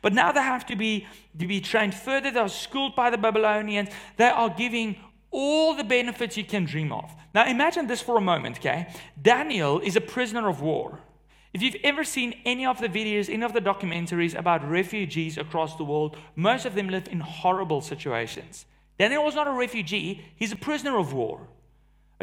But 0.00 0.12
now 0.12 0.32
they 0.32 0.42
have 0.42 0.66
to 0.66 0.76
be, 0.76 1.06
to 1.38 1.46
be 1.46 1.60
trained 1.60 1.94
further. 1.94 2.30
They 2.30 2.40
are 2.40 2.48
schooled 2.48 2.94
by 2.94 3.10
the 3.10 3.18
Babylonians. 3.18 3.90
They 4.16 4.28
are 4.28 4.50
giving 4.50 4.96
all 5.34 5.74
the 5.74 5.84
benefits 5.84 6.36
you 6.36 6.44
can 6.44 6.64
dream 6.64 6.92
of. 6.92 7.12
Now 7.34 7.46
imagine 7.46 7.88
this 7.88 8.00
for 8.00 8.16
a 8.16 8.20
moment, 8.20 8.58
okay? 8.58 8.86
Daniel 9.20 9.80
is 9.80 9.96
a 9.96 10.00
prisoner 10.00 10.48
of 10.48 10.62
war. 10.62 11.00
If 11.52 11.60
you've 11.60 11.76
ever 11.84 12.04
seen 12.04 12.40
any 12.44 12.64
of 12.64 12.80
the 12.80 12.88
videos, 12.88 13.28
any 13.28 13.44
of 13.44 13.52
the 13.52 13.60
documentaries 13.60 14.36
about 14.36 14.68
refugees 14.68 15.36
across 15.36 15.76
the 15.76 15.84
world, 15.84 16.16
most 16.36 16.64
of 16.64 16.74
them 16.74 16.88
live 16.88 17.08
in 17.08 17.20
horrible 17.20 17.80
situations. 17.80 18.66
Daniel 18.98 19.24
was 19.24 19.34
not 19.34 19.48
a 19.48 19.52
refugee, 19.52 20.24
he's 20.36 20.52
a 20.52 20.56
prisoner 20.56 20.96
of 20.98 21.12
war. 21.12 21.48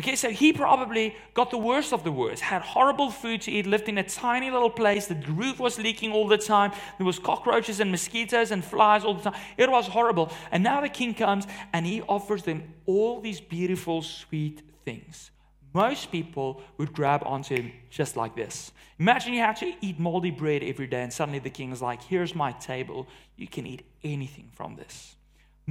Okay, 0.02 0.16
so 0.16 0.32
he 0.32 0.52
probably 0.52 1.16
got 1.36 1.52
the 1.52 1.60
worst 1.60 1.94
of 1.94 2.04
the 2.04 2.12
worst, 2.12 2.42
had 2.42 2.64
horrible 2.64 3.12
food 3.12 3.40
to 3.42 3.52
eat, 3.52 3.68
lived 3.68 3.88
in 3.88 4.00
a 4.00 4.04
tiny 4.04 4.50
little 4.50 4.72
place, 4.72 5.06
the 5.06 5.14
roof 5.28 5.60
was 5.60 5.78
leaking 5.78 6.12
all 6.12 6.28
the 6.28 6.40
time, 6.40 6.72
there 6.98 7.06
was 7.06 7.20
cockroaches 7.20 7.80
and 7.80 7.92
mosquitoes 7.92 8.50
and 8.50 8.66
flies 8.66 9.04
all 9.04 9.14
the 9.14 9.30
time. 9.30 9.40
It 9.58 9.70
was 9.70 9.86
horrible. 9.86 10.32
And 10.52 10.64
now 10.64 10.82
the 10.82 10.90
king 10.90 11.14
comes 11.14 11.46
and 11.72 11.86
he 11.86 12.02
offers 12.02 12.42
them 12.42 12.74
all 12.88 13.22
these 13.22 13.40
beautiful, 13.40 14.02
sweet 14.02 14.64
things. 14.86 15.30
Most 15.72 16.12
people 16.12 16.64
would 16.80 16.94
grab 16.94 17.22
onto 17.24 17.56
him 17.56 17.72
just 17.92 18.18
like 18.18 18.36
this. 18.36 18.72
Imagine 18.98 19.34
you 19.34 19.42
had 19.42 19.58
to 19.58 19.72
eat 19.82 20.00
moldy 20.00 20.32
bread 20.32 20.64
every 20.64 20.88
day, 20.88 21.04
and 21.04 21.14
suddenly 21.14 21.38
the 21.38 21.52
king 21.52 21.72
is 21.72 21.80
like, 21.80 22.02
Here's 22.02 22.34
my 22.34 22.54
table. 22.54 23.08
You 23.38 23.48
can 23.48 23.68
eat 23.68 23.86
anything 24.04 24.50
from 24.56 24.78
this. 24.78 25.16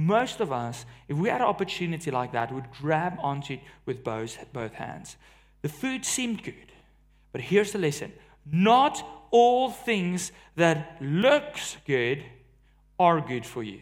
Most 0.01 0.39
of 0.39 0.51
us, 0.51 0.85
if 1.07 1.15
we 1.15 1.29
had 1.29 1.41
an 1.41 1.47
opportunity 1.47 2.09
like 2.09 2.31
that, 2.31 2.51
would 2.51 2.71
grab 2.71 3.17
onto 3.19 3.53
it 3.53 3.59
with 3.85 4.03
both, 4.03 4.51
both 4.51 4.73
hands. 4.73 5.15
The 5.61 5.69
food 5.69 6.05
seemed 6.05 6.43
good, 6.43 6.71
but 7.31 7.41
here's 7.41 7.71
the 7.71 7.77
lesson 7.77 8.11
not 8.51 9.05
all 9.29 9.69
things 9.69 10.31
that 10.55 10.97
looks 10.99 11.77
good 11.85 12.25
are 12.99 13.21
good 13.21 13.45
for 13.45 13.61
you. 13.61 13.79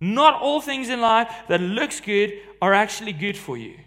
Not 0.00 0.42
all 0.42 0.60
things 0.60 0.88
in 0.88 1.00
life 1.00 1.32
that 1.48 1.60
looks 1.60 2.00
good 2.00 2.32
are 2.60 2.74
actually 2.74 3.12
good 3.12 3.36
for 3.36 3.56
you. 3.56 3.78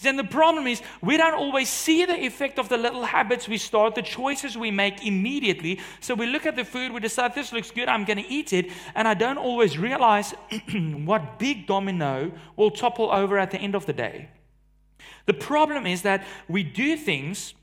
Then 0.00 0.16
the 0.16 0.24
problem 0.24 0.66
is 0.66 0.82
we 1.00 1.16
don't 1.16 1.34
always 1.34 1.68
see 1.68 2.04
the 2.04 2.24
effect 2.24 2.58
of 2.58 2.68
the 2.68 2.76
little 2.76 3.04
habits 3.04 3.48
we 3.48 3.58
start, 3.58 3.94
the 3.94 4.02
choices 4.02 4.56
we 4.56 4.70
make 4.70 5.06
immediately. 5.06 5.80
So 6.00 6.14
we 6.14 6.26
look 6.26 6.46
at 6.46 6.56
the 6.56 6.64
food, 6.64 6.92
we 6.92 7.00
decide 7.00 7.34
this 7.34 7.52
looks 7.52 7.70
good, 7.70 7.88
I'm 7.88 8.04
going 8.04 8.22
to 8.22 8.28
eat 8.28 8.52
it, 8.52 8.70
and 8.94 9.06
I 9.06 9.14
don't 9.14 9.38
always 9.38 9.78
realize 9.78 10.34
what 11.04 11.38
big 11.38 11.66
domino 11.66 12.32
will 12.56 12.70
topple 12.70 13.10
over 13.10 13.38
at 13.38 13.50
the 13.50 13.58
end 13.58 13.74
of 13.74 13.86
the 13.86 13.92
day. 13.92 14.28
The 15.26 15.34
problem 15.34 15.86
is 15.86 16.02
that 16.02 16.26
we 16.48 16.62
do 16.62 16.96
things 16.96 17.54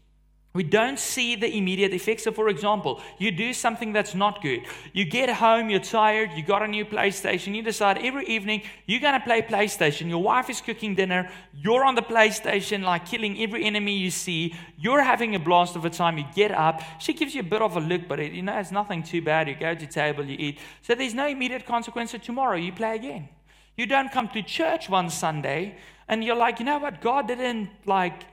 we 0.55 0.63
don't 0.63 0.97
see 0.97 1.35
the 1.35 1.53
immediate 1.53 1.93
effects. 1.93 2.23
So, 2.23 2.31
for 2.31 2.47
example, 2.47 3.01
you 3.19 3.29
do 3.29 3.53
something 3.53 3.91
that's 3.91 4.15
not 4.15 4.41
good. 4.41 4.61
You 4.93 5.03
get 5.03 5.29
home, 5.29 5.69
you're 5.69 5.81
tired, 5.81 6.31
you 6.33 6.43
got 6.43 6.63
a 6.63 6.67
new 6.67 6.85
PlayStation, 6.85 7.53
you 7.53 7.61
decide 7.61 7.97
every 7.97 8.25
evening 8.25 8.63
you're 8.85 9.01
going 9.01 9.19
to 9.19 9.19
play 9.19 9.41
PlayStation. 9.41 10.07
Your 10.07 10.23
wife 10.23 10.49
is 10.49 10.61
cooking 10.61 10.95
dinner, 10.95 11.29
you're 11.53 11.83
on 11.83 11.95
the 11.95 12.01
PlayStation, 12.01 12.83
like 12.83 13.05
killing 13.05 13.39
every 13.41 13.65
enemy 13.65 13.97
you 13.97 14.09
see. 14.09 14.55
You're 14.77 15.03
having 15.03 15.35
a 15.35 15.39
blast 15.39 15.75
of 15.75 15.83
a 15.83 15.89
time. 15.89 16.17
You 16.17 16.25
get 16.33 16.51
up, 16.51 16.81
she 16.99 17.13
gives 17.13 17.35
you 17.35 17.41
a 17.41 17.43
bit 17.43 17.61
of 17.61 17.75
a 17.75 17.81
look, 17.81 18.07
but 18.07 18.21
it, 18.21 18.31
you 18.31 18.41
know, 18.41 18.57
it's 18.57 18.71
nothing 18.71 19.03
too 19.03 19.21
bad. 19.21 19.49
You 19.49 19.55
go 19.55 19.75
to 19.75 19.85
table, 19.85 20.23
you 20.23 20.37
eat. 20.39 20.59
So, 20.81 20.95
there's 20.95 21.13
no 21.13 21.27
immediate 21.27 21.65
consequence. 21.65 22.11
So, 22.11 22.17
tomorrow 22.17 22.55
you 22.55 22.71
play 22.71 22.95
again. 22.95 23.27
You 23.75 23.87
don't 23.87 24.09
come 24.09 24.29
to 24.29 24.41
church 24.41 24.87
one 24.87 25.09
Sunday 25.09 25.75
and 26.07 26.23
you're 26.23 26.37
like, 26.37 26.59
you 26.59 26.65
know 26.65 26.77
what? 26.77 27.01
God 27.01 27.27
didn't 27.27 27.69
like 27.85 28.23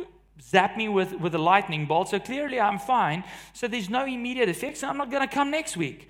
zap 0.41 0.77
me 0.77 0.89
with, 0.89 1.12
with 1.15 1.35
a 1.35 1.39
lightning 1.39 1.87
bolt. 1.87 2.09
So 2.09 2.19
clearly 2.19 2.61
I'm 2.61 2.79
fine. 2.79 3.25
So 3.53 3.69
there's 3.69 3.91
no 3.91 4.05
immediate 4.05 4.49
effects. 4.49 4.83
And 4.83 4.91
I'm 4.91 4.97
not 4.97 5.11
going 5.11 5.27
to 5.27 5.33
come 5.33 5.51
next 5.51 5.77
week. 5.77 6.09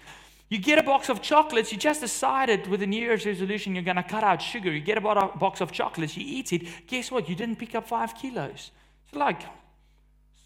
You 0.48 0.58
get 0.58 0.78
a 0.78 0.82
box 0.82 1.08
of 1.08 1.22
chocolates. 1.22 1.72
You 1.72 1.78
just 1.78 2.02
decided 2.02 2.66
with 2.66 2.82
a 2.82 2.86
New 2.86 3.00
Year's 3.00 3.24
resolution 3.24 3.74
you're 3.74 3.84
going 3.84 3.96
to 3.96 4.02
cut 4.02 4.22
out 4.22 4.42
sugar. 4.42 4.70
You 4.70 4.80
get 4.80 4.98
a 4.98 5.00
box 5.00 5.62
of 5.62 5.72
chocolates. 5.72 6.16
You 6.16 6.24
eat 6.26 6.52
it. 6.52 6.86
Guess 6.86 7.10
what? 7.10 7.28
You 7.28 7.34
didn't 7.34 7.56
pick 7.56 7.74
up 7.74 7.88
five 7.88 8.14
kilos. 8.14 8.70
So, 9.10 9.18
like, 9.18 9.40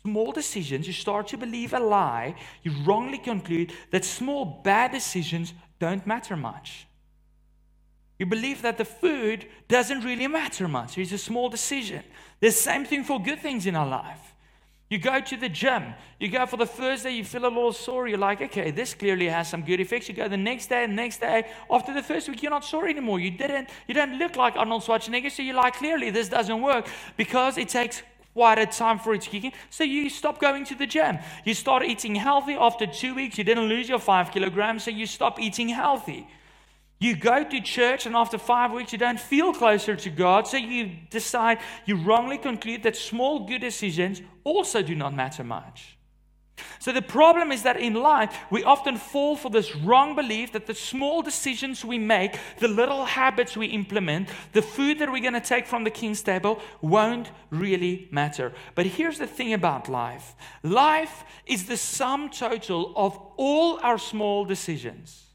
small 0.02 0.30
decisions, 0.30 0.86
you 0.86 0.92
start 0.92 1.26
to 1.28 1.36
believe 1.36 1.72
a 1.72 1.80
lie. 1.80 2.36
You 2.62 2.72
wrongly 2.84 3.18
conclude 3.18 3.72
that 3.90 4.04
small 4.04 4.44
bad 4.44 4.92
decisions 4.92 5.52
don't 5.80 6.06
matter 6.06 6.36
much. 6.36 6.86
You 8.18 8.26
believe 8.26 8.62
that 8.62 8.78
the 8.78 8.84
food 8.84 9.46
doesn't 9.66 10.04
really 10.04 10.28
matter 10.28 10.68
much. 10.68 10.96
It's 10.96 11.12
a 11.12 11.18
small 11.18 11.48
decision. 11.48 12.04
The 12.40 12.50
same 12.50 12.84
thing 12.84 13.04
for 13.04 13.20
good 13.20 13.40
things 13.40 13.66
in 13.66 13.76
our 13.76 13.86
life. 13.86 14.20
You 14.88 14.98
go 14.98 15.20
to 15.20 15.36
the 15.36 15.48
gym. 15.48 15.94
You 16.20 16.28
go 16.28 16.46
for 16.46 16.56
the 16.56 16.66
first 16.66 17.02
day, 17.02 17.10
you 17.10 17.24
feel 17.24 17.42
a 17.42 17.48
little 17.48 17.72
sore. 17.72 18.06
You're 18.06 18.18
like, 18.18 18.40
okay, 18.40 18.70
this 18.70 18.94
clearly 18.94 19.26
has 19.28 19.48
some 19.48 19.62
good 19.62 19.80
effects. 19.80 20.08
You 20.08 20.14
go 20.14 20.28
the 20.28 20.36
next 20.36 20.68
day, 20.68 20.86
the 20.86 20.92
next 20.92 21.18
day. 21.18 21.48
After 21.68 21.92
the 21.92 22.02
first 22.02 22.28
week, 22.28 22.42
you're 22.42 22.50
not 22.50 22.64
sore 22.64 22.86
anymore. 22.86 23.18
You 23.18 23.32
didn't, 23.32 23.68
you 23.88 23.94
don't 23.94 24.18
look 24.18 24.36
like 24.36 24.54
Arnold 24.56 24.82
Schwarzenegger. 24.82 25.30
So 25.30 25.42
you're 25.42 25.56
like, 25.56 25.74
clearly 25.74 26.10
this 26.10 26.28
doesn't 26.28 26.62
work 26.62 26.86
because 27.16 27.58
it 27.58 27.68
takes 27.68 28.02
quite 28.32 28.58
a 28.58 28.66
time 28.66 28.98
for 29.00 29.14
it 29.14 29.22
to 29.22 29.30
kick 29.30 29.44
in. 29.44 29.52
So 29.70 29.82
you 29.82 30.08
stop 30.08 30.40
going 30.40 30.64
to 30.66 30.76
the 30.76 30.86
gym. 30.86 31.18
You 31.44 31.54
start 31.54 31.82
eating 31.82 32.14
healthy. 32.14 32.52
After 32.54 32.86
two 32.86 33.14
weeks, 33.14 33.38
you 33.38 33.44
didn't 33.44 33.64
lose 33.64 33.88
your 33.88 33.98
five 33.98 34.30
kilograms, 34.30 34.84
so 34.84 34.90
you 34.90 35.06
stop 35.06 35.40
eating 35.40 35.70
healthy. 35.70 36.28
You 36.98 37.14
go 37.14 37.44
to 37.44 37.60
church, 37.60 38.06
and 38.06 38.16
after 38.16 38.38
five 38.38 38.72
weeks, 38.72 38.92
you 38.92 38.98
don't 38.98 39.20
feel 39.20 39.52
closer 39.52 39.96
to 39.96 40.10
God, 40.10 40.46
so 40.46 40.56
you 40.56 40.90
decide, 41.10 41.58
you 41.84 41.96
wrongly 41.96 42.38
conclude 42.38 42.82
that 42.84 42.96
small 42.96 43.46
good 43.46 43.60
decisions 43.60 44.22
also 44.44 44.82
do 44.82 44.94
not 44.94 45.14
matter 45.14 45.44
much. 45.44 45.96
So 46.78 46.92
the 46.92 47.02
problem 47.02 47.52
is 47.52 47.64
that 47.64 47.76
in 47.76 47.94
life, 47.94 48.34
we 48.50 48.64
often 48.64 48.96
fall 48.96 49.36
for 49.36 49.50
this 49.50 49.76
wrong 49.76 50.14
belief 50.14 50.52
that 50.52 50.66
the 50.66 50.74
small 50.74 51.20
decisions 51.20 51.84
we 51.84 51.98
make, 51.98 52.38
the 52.60 52.68
little 52.68 53.04
habits 53.04 53.56
we 53.56 53.66
implement, 53.66 54.30
the 54.52 54.62
food 54.62 54.98
that 55.00 55.10
we're 55.10 55.20
going 55.20 55.34
to 55.34 55.40
take 55.40 55.66
from 55.66 55.84
the 55.84 55.90
king's 55.90 56.22
table 56.22 56.60
won't 56.80 57.30
really 57.50 58.08
matter. 58.10 58.52
But 58.74 58.86
here's 58.86 59.18
the 59.18 59.26
thing 59.26 59.52
about 59.52 59.88
life 59.88 60.34
life 60.62 61.24
is 61.44 61.66
the 61.66 61.76
sum 61.76 62.30
total 62.30 62.94
of 62.96 63.18
all 63.36 63.78
our 63.82 63.98
small 63.98 64.46
decisions. 64.46 65.25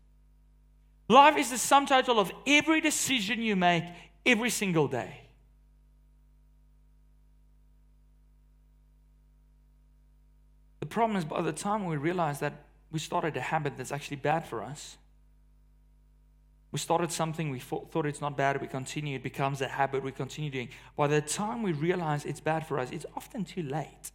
Life 1.12 1.36
is 1.36 1.50
the 1.50 1.58
sum 1.58 1.86
total 1.88 2.22
of 2.22 2.32
every 2.48 2.80
decision 2.80 3.42
you 3.42 3.58
make 3.58 3.84
every 4.26 4.50
single 4.50 4.88
day. 4.88 5.24
The 10.80 10.86
problem 10.86 11.18
is, 11.18 11.26
by 11.26 11.42
the 11.42 11.52
time 11.52 11.86
we 11.86 11.98
realize 11.98 12.40
that 12.40 12.54
we 12.94 13.00
started 13.00 13.36
a 13.36 13.42
habit 13.42 13.74
that's 13.76 13.92
actually 13.92 14.18
bad 14.18 14.48
for 14.48 14.64
us, 14.64 14.98
we 16.72 16.80
started 16.80 17.12
something, 17.12 17.50
we 17.50 17.60
thought 17.60 18.06
it's 18.06 18.22
not 18.22 18.38
bad, 18.38 18.62
we 18.62 18.68
continue, 18.68 19.18
it 19.18 19.24
becomes 19.24 19.60
a 19.60 19.68
habit, 19.68 20.04
we 20.04 20.14
continue 20.14 20.50
doing. 20.50 20.70
By 20.96 21.08
the 21.08 21.20
time 21.20 21.62
we 21.62 21.74
realize 21.74 22.24
it's 22.24 22.40
bad 22.40 22.66
for 22.66 22.80
us, 22.80 22.90
it's 22.90 23.06
often 23.18 23.44
too 23.44 23.64
late. 23.64 24.14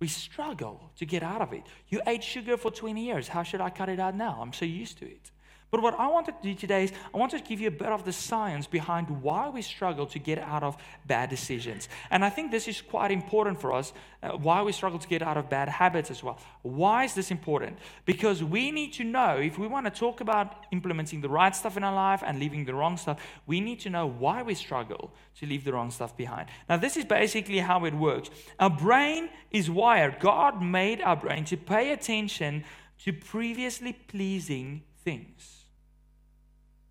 We 0.00 0.08
struggle 0.08 0.90
to 0.96 1.04
get 1.04 1.22
out 1.22 1.42
of 1.42 1.52
it. 1.52 1.64
You 1.88 2.00
ate 2.06 2.24
sugar 2.24 2.56
for 2.56 2.70
20 2.70 3.04
years. 3.04 3.28
How 3.28 3.42
should 3.42 3.60
I 3.60 3.68
cut 3.68 3.90
it 3.90 4.00
out 4.00 4.14
now? 4.14 4.38
I'm 4.40 4.54
so 4.54 4.64
used 4.64 4.96
to 5.00 5.04
it. 5.04 5.30
But 5.70 5.82
what 5.82 5.98
I 5.98 6.06
want 6.06 6.26
to 6.26 6.34
do 6.40 6.54
today 6.54 6.84
is 6.84 6.92
I 7.12 7.18
want 7.18 7.32
to 7.32 7.40
give 7.40 7.60
you 7.60 7.66
a 7.66 7.72
bit 7.72 7.88
of 7.88 8.04
the 8.04 8.12
science 8.12 8.66
behind 8.66 9.10
why 9.22 9.48
we 9.48 9.60
struggle 9.60 10.06
to 10.06 10.18
get 10.20 10.38
out 10.38 10.62
of 10.62 10.76
bad 11.06 11.30
decisions. 11.30 11.88
And 12.10 12.24
I 12.24 12.30
think 12.30 12.52
this 12.52 12.68
is 12.68 12.80
quite 12.80 13.10
important 13.10 13.60
for 13.60 13.72
us, 13.72 13.92
uh, 14.22 14.30
why 14.36 14.62
we 14.62 14.70
struggle 14.70 15.00
to 15.00 15.08
get 15.08 15.20
out 15.20 15.36
of 15.36 15.50
bad 15.50 15.68
habits 15.68 16.12
as 16.12 16.22
well. 16.22 16.38
Why 16.62 17.04
is 17.04 17.14
this 17.14 17.32
important? 17.32 17.78
Because 18.04 18.44
we 18.44 18.70
need 18.70 18.92
to 18.94 19.04
know, 19.04 19.38
if 19.38 19.58
we 19.58 19.66
want 19.66 19.86
to 19.86 19.90
talk 19.90 20.20
about 20.20 20.66
implementing 20.70 21.20
the 21.20 21.28
right 21.28 21.54
stuff 21.56 21.76
in 21.76 21.82
our 21.82 21.94
life 21.94 22.22
and 22.24 22.38
leaving 22.38 22.64
the 22.64 22.74
wrong 22.74 22.96
stuff, 22.96 23.20
we 23.46 23.60
need 23.60 23.80
to 23.80 23.90
know 23.90 24.06
why 24.06 24.42
we 24.42 24.54
struggle 24.54 25.12
to 25.40 25.46
leave 25.46 25.64
the 25.64 25.72
wrong 25.72 25.90
stuff 25.90 26.16
behind. 26.16 26.48
Now, 26.68 26.76
this 26.76 26.96
is 26.96 27.04
basically 27.04 27.58
how 27.58 27.84
it 27.84 27.94
works. 27.94 28.30
Our 28.60 28.70
brain 28.70 29.28
is 29.50 29.68
wired, 29.68 30.20
God 30.20 30.62
made 30.62 31.00
our 31.00 31.16
brain 31.16 31.44
to 31.46 31.56
pay 31.56 31.92
attention 31.92 32.64
to 33.04 33.12
previously 33.12 33.92
pleasing 33.92 34.82
things. 35.04 35.64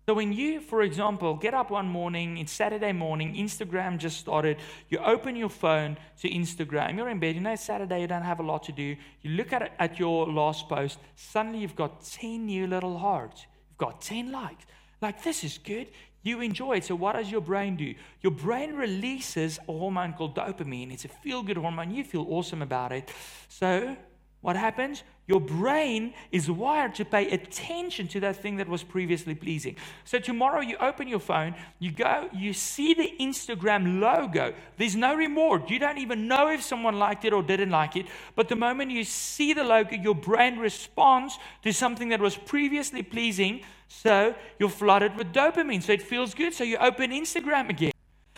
So 0.06 0.12
when 0.12 0.34
you, 0.34 0.60
for 0.60 0.82
example, 0.82 1.34
get 1.34 1.54
up 1.54 1.70
one 1.70 1.86
morning, 1.86 2.36
it's 2.36 2.52
Saturday 2.52 2.92
morning, 2.92 3.34
Instagram 3.36 3.96
just 3.96 4.18
started, 4.18 4.58
you 4.90 4.98
open 4.98 5.34
your 5.34 5.48
phone 5.48 5.96
to 6.20 6.28
Instagram, 6.28 6.98
you're 6.98 7.08
in 7.08 7.18
bed, 7.18 7.36
you 7.36 7.40
know 7.40 7.52
it's 7.52 7.64
Saturday, 7.64 8.02
you 8.02 8.06
don't 8.06 8.22
have 8.22 8.38
a 8.38 8.42
lot 8.42 8.64
to 8.64 8.72
do, 8.72 8.96
you 9.22 9.30
look 9.30 9.54
at, 9.54 9.72
at 9.78 9.98
your 9.98 10.26
last 10.26 10.68
post, 10.68 10.98
suddenly 11.16 11.60
you've 11.60 11.74
got 11.74 12.04
10 12.04 12.44
new 12.44 12.66
little 12.66 12.98
hearts, 12.98 13.46
you've 13.70 13.78
got 13.78 14.02
10 14.02 14.30
likes. 14.30 14.66
Like, 15.00 15.22
this 15.22 15.42
is 15.42 15.58
good. 15.58 15.88
You 16.22 16.40
enjoy 16.40 16.78
it. 16.78 16.84
So, 16.84 16.94
what 16.94 17.14
does 17.14 17.30
your 17.30 17.42
brain 17.42 17.76
do? 17.76 17.94
Your 18.22 18.32
brain 18.32 18.74
releases 18.74 19.58
a 19.68 19.72
hormone 19.72 20.14
called 20.14 20.34
dopamine. 20.34 20.92
It's 20.92 21.04
a 21.04 21.08
feel 21.08 21.42
good 21.42 21.58
hormone. 21.58 21.90
You 21.90 22.02
feel 22.04 22.26
awesome 22.30 22.62
about 22.62 22.92
it. 22.92 23.10
So, 23.48 23.94
what 24.40 24.56
happens? 24.56 25.02
Your 25.26 25.40
brain 25.40 26.12
is 26.30 26.50
wired 26.50 26.94
to 26.96 27.04
pay 27.04 27.30
attention 27.30 28.08
to 28.08 28.20
that 28.20 28.36
thing 28.42 28.56
that 28.56 28.68
was 28.68 28.82
previously 28.82 29.34
pleasing. 29.34 29.76
So 30.04 30.18
tomorrow 30.18 30.60
you 30.60 30.76
open 30.78 31.08
your 31.08 31.18
phone, 31.18 31.54
you 31.78 31.92
go, 31.92 32.28
you 32.32 32.52
see 32.52 32.92
the 32.92 33.10
Instagram 33.18 34.00
logo. 34.00 34.52
There's 34.76 34.94
no 34.94 35.14
reward. 35.14 35.70
You 35.70 35.78
don't 35.78 35.96
even 35.96 36.28
know 36.28 36.50
if 36.50 36.62
someone 36.62 36.98
liked 36.98 37.24
it 37.24 37.32
or 37.32 37.42
didn't 37.42 37.70
like 37.70 37.96
it. 37.96 38.06
But 38.36 38.50
the 38.50 38.56
moment 38.56 38.90
you 38.90 39.04
see 39.04 39.54
the 39.54 39.64
logo, 39.64 39.96
your 39.96 40.14
brain 40.14 40.58
responds 40.58 41.38
to 41.62 41.72
something 41.72 42.10
that 42.10 42.20
was 42.20 42.36
previously 42.36 43.02
pleasing. 43.02 43.62
So 43.88 44.34
you're 44.58 44.68
flooded 44.68 45.16
with 45.16 45.32
dopamine. 45.32 45.82
So 45.82 45.92
it 45.92 46.02
feels 46.02 46.34
good. 46.34 46.52
So 46.52 46.64
you 46.64 46.76
open 46.76 47.12
Instagram 47.12 47.70
again. 47.70 47.93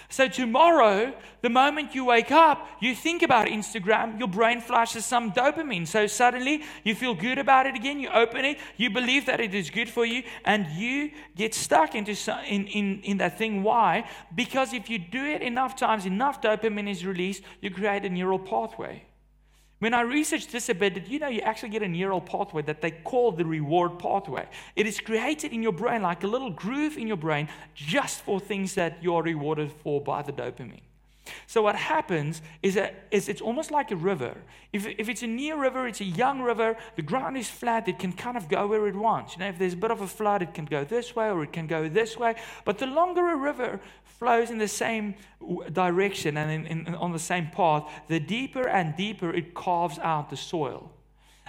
So, 0.08 0.28
tomorrow, 0.28 1.14
the 1.42 1.50
moment 1.50 1.94
you 1.94 2.04
wake 2.04 2.30
up, 2.30 2.68
you 2.80 2.94
think 2.94 3.22
about 3.22 3.48
Instagram, 3.48 4.18
your 4.18 4.28
brain 4.28 4.60
flashes 4.60 5.04
some 5.04 5.32
dopamine. 5.32 5.86
So, 5.86 6.06
suddenly 6.06 6.62
you 6.84 6.94
feel 6.94 7.14
good 7.14 7.38
about 7.38 7.66
it 7.66 7.74
again. 7.74 7.98
You 7.98 8.10
open 8.10 8.44
it, 8.44 8.58
you 8.76 8.90
believe 8.90 9.26
that 9.26 9.40
it 9.40 9.54
is 9.54 9.70
good 9.70 9.88
for 9.88 10.04
you, 10.04 10.22
and 10.44 10.66
you 10.68 11.10
get 11.34 11.54
stuck 11.54 11.94
into 11.94 12.14
in, 12.46 12.66
in, 12.68 13.00
in 13.02 13.16
that 13.18 13.38
thing. 13.38 13.62
Why? 13.62 14.08
Because 14.34 14.72
if 14.72 14.88
you 14.88 14.98
do 14.98 15.24
it 15.24 15.42
enough 15.42 15.76
times, 15.76 16.06
enough 16.06 16.40
dopamine 16.40 16.90
is 16.90 17.04
released, 17.04 17.42
you 17.60 17.70
create 17.70 18.04
a 18.04 18.10
neural 18.10 18.38
pathway. 18.38 19.04
When 19.78 19.92
I 19.92 20.00
researched 20.00 20.52
this 20.52 20.70
a 20.70 20.74
bit, 20.74 20.94
did 20.94 21.08
you 21.08 21.18
know 21.18 21.28
you 21.28 21.40
actually 21.40 21.68
get 21.68 21.82
a 21.82 21.88
neural 21.88 22.20
pathway 22.20 22.62
that 22.62 22.80
they 22.80 22.92
call 22.92 23.32
the 23.32 23.44
reward 23.44 23.98
pathway? 23.98 24.48
It 24.74 24.86
is 24.86 25.00
created 25.00 25.52
in 25.52 25.62
your 25.62 25.72
brain 25.72 26.00
like 26.00 26.24
a 26.24 26.26
little 26.26 26.50
groove 26.50 26.96
in 26.96 27.06
your 27.06 27.18
brain 27.18 27.48
just 27.74 28.22
for 28.22 28.40
things 28.40 28.74
that 28.74 29.02
you 29.02 29.14
are 29.14 29.22
rewarded 29.22 29.70
for 29.70 30.00
by 30.00 30.22
the 30.22 30.32
dopamine. 30.32 30.80
So 31.46 31.62
what 31.62 31.76
happens 31.76 32.40
is 32.62 32.74
that 32.74 33.06
it's 33.10 33.40
almost 33.40 33.70
like 33.70 33.90
a 33.90 33.96
river. 33.96 34.36
If, 34.72 34.86
if 34.86 35.08
it's 35.08 35.22
a 35.22 35.26
near 35.26 35.60
river, 35.60 35.86
it's 35.86 36.00
a 36.00 36.04
young 36.04 36.40
river, 36.40 36.76
the 36.94 37.02
ground 37.02 37.36
is 37.36 37.48
flat, 37.48 37.88
it 37.88 37.98
can 37.98 38.12
kind 38.12 38.36
of 38.36 38.48
go 38.48 38.66
where 38.66 38.86
it 38.86 38.94
wants. 38.94 39.34
You 39.34 39.40
know, 39.40 39.48
if 39.48 39.58
there's 39.58 39.72
a 39.72 39.76
bit 39.76 39.90
of 39.90 40.00
a 40.00 40.06
flood, 40.06 40.42
it 40.42 40.54
can 40.54 40.64
go 40.64 40.84
this 40.84 41.16
way 41.16 41.28
or 41.30 41.42
it 41.42 41.52
can 41.52 41.66
go 41.66 41.88
this 41.88 42.16
way. 42.16 42.36
But 42.64 42.78
the 42.78 42.86
longer 42.86 43.28
a 43.28 43.36
river 43.36 43.80
flows 44.18 44.50
in 44.50 44.58
the 44.58 44.68
same 44.68 45.14
direction 45.72 46.36
and 46.36 46.66
in, 46.66 46.86
in, 46.86 46.94
on 46.94 47.12
the 47.12 47.18
same 47.18 47.48
path, 47.48 47.90
the 48.08 48.20
deeper 48.20 48.68
and 48.68 48.96
deeper 48.96 49.30
it 49.30 49.54
carves 49.54 49.98
out 49.98 50.30
the 50.30 50.36
soil. 50.36 50.90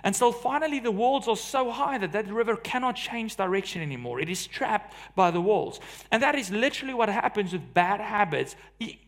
And 0.03 0.15
so 0.15 0.31
finally 0.31 0.79
the 0.79 0.91
walls 0.91 1.27
are 1.27 1.35
so 1.35 1.71
high 1.71 1.97
that 1.97 2.11
that 2.11 2.31
river 2.31 2.55
cannot 2.55 2.95
change 2.95 3.35
direction 3.35 3.81
anymore. 3.81 4.19
It 4.19 4.29
is 4.29 4.45
trapped 4.45 4.93
by 5.15 5.31
the 5.31 5.41
walls. 5.41 5.79
And 6.11 6.21
that 6.21 6.35
is 6.35 6.51
literally 6.51 6.93
what 6.93 7.09
happens 7.09 7.51
with 7.51 7.73
bad 7.73 7.99
habits 7.99 8.55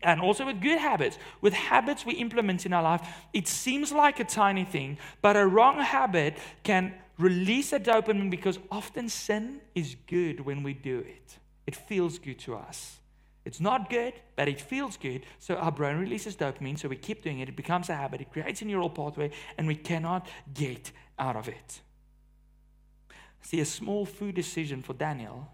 and 0.02 0.20
also 0.20 0.46
with 0.46 0.60
good 0.60 0.78
habits. 0.78 1.16
With 1.40 1.54
habits 1.54 2.04
we 2.04 2.14
implement 2.14 2.66
in 2.66 2.72
our 2.72 2.82
life, 2.82 3.06
it 3.32 3.46
seems 3.46 3.92
like 3.92 4.18
a 4.18 4.24
tiny 4.24 4.64
thing, 4.64 4.98
but 5.22 5.36
a 5.36 5.46
wrong 5.46 5.78
habit 5.78 6.36
can 6.64 6.94
release 7.18 7.72
a 7.72 7.78
dopamine 7.78 8.30
because 8.30 8.58
often 8.70 9.08
sin 9.08 9.60
is 9.74 9.94
good 10.06 10.40
when 10.40 10.62
we 10.62 10.74
do 10.74 10.98
it. 10.98 11.38
It 11.66 11.76
feels 11.76 12.18
good 12.18 12.38
to 12.40 12.56
us. 12.56 12.98
It's 13.44 13.60
not 13.60 13.88
good, 13.88 14.14
but 14.36 14.48
it 14.48 14.60
feels 14.60 14.96
good. 14.96 15.22
So 15.38 15.54
our 15.56 15.72
brain 15.72 15.96
releases 15.96 16.36
dopamine, 16.36 16.78
so 16.78 16.88
we 16.88 16.96
keep 16.96 17.22
doing 17.22 17.40
it. 17.40 17.48
It 17.48 17.56
becomes 17.56 17.88
a 17.88 17.94
habit, 17.94 18.20
it 18.20 18.32
creates 18.32 18.62
a 18.62 18.64
neural 18.64 18.90
pathway, 18.90 19.30
and 19.56 19.66
we 19.66 19.76
cannot 19.76 20.28
get 20.52 20.92
out 21.18 21.36
of 21.36 21.48
it. 21.48 21.80
See, 23.42 23.60
a 23.60 23.64
small 23.64 24.04
food 24.04 24.34
decision 24.34 24.82
for 24.82 24.92
Daniel. 24.92 25.48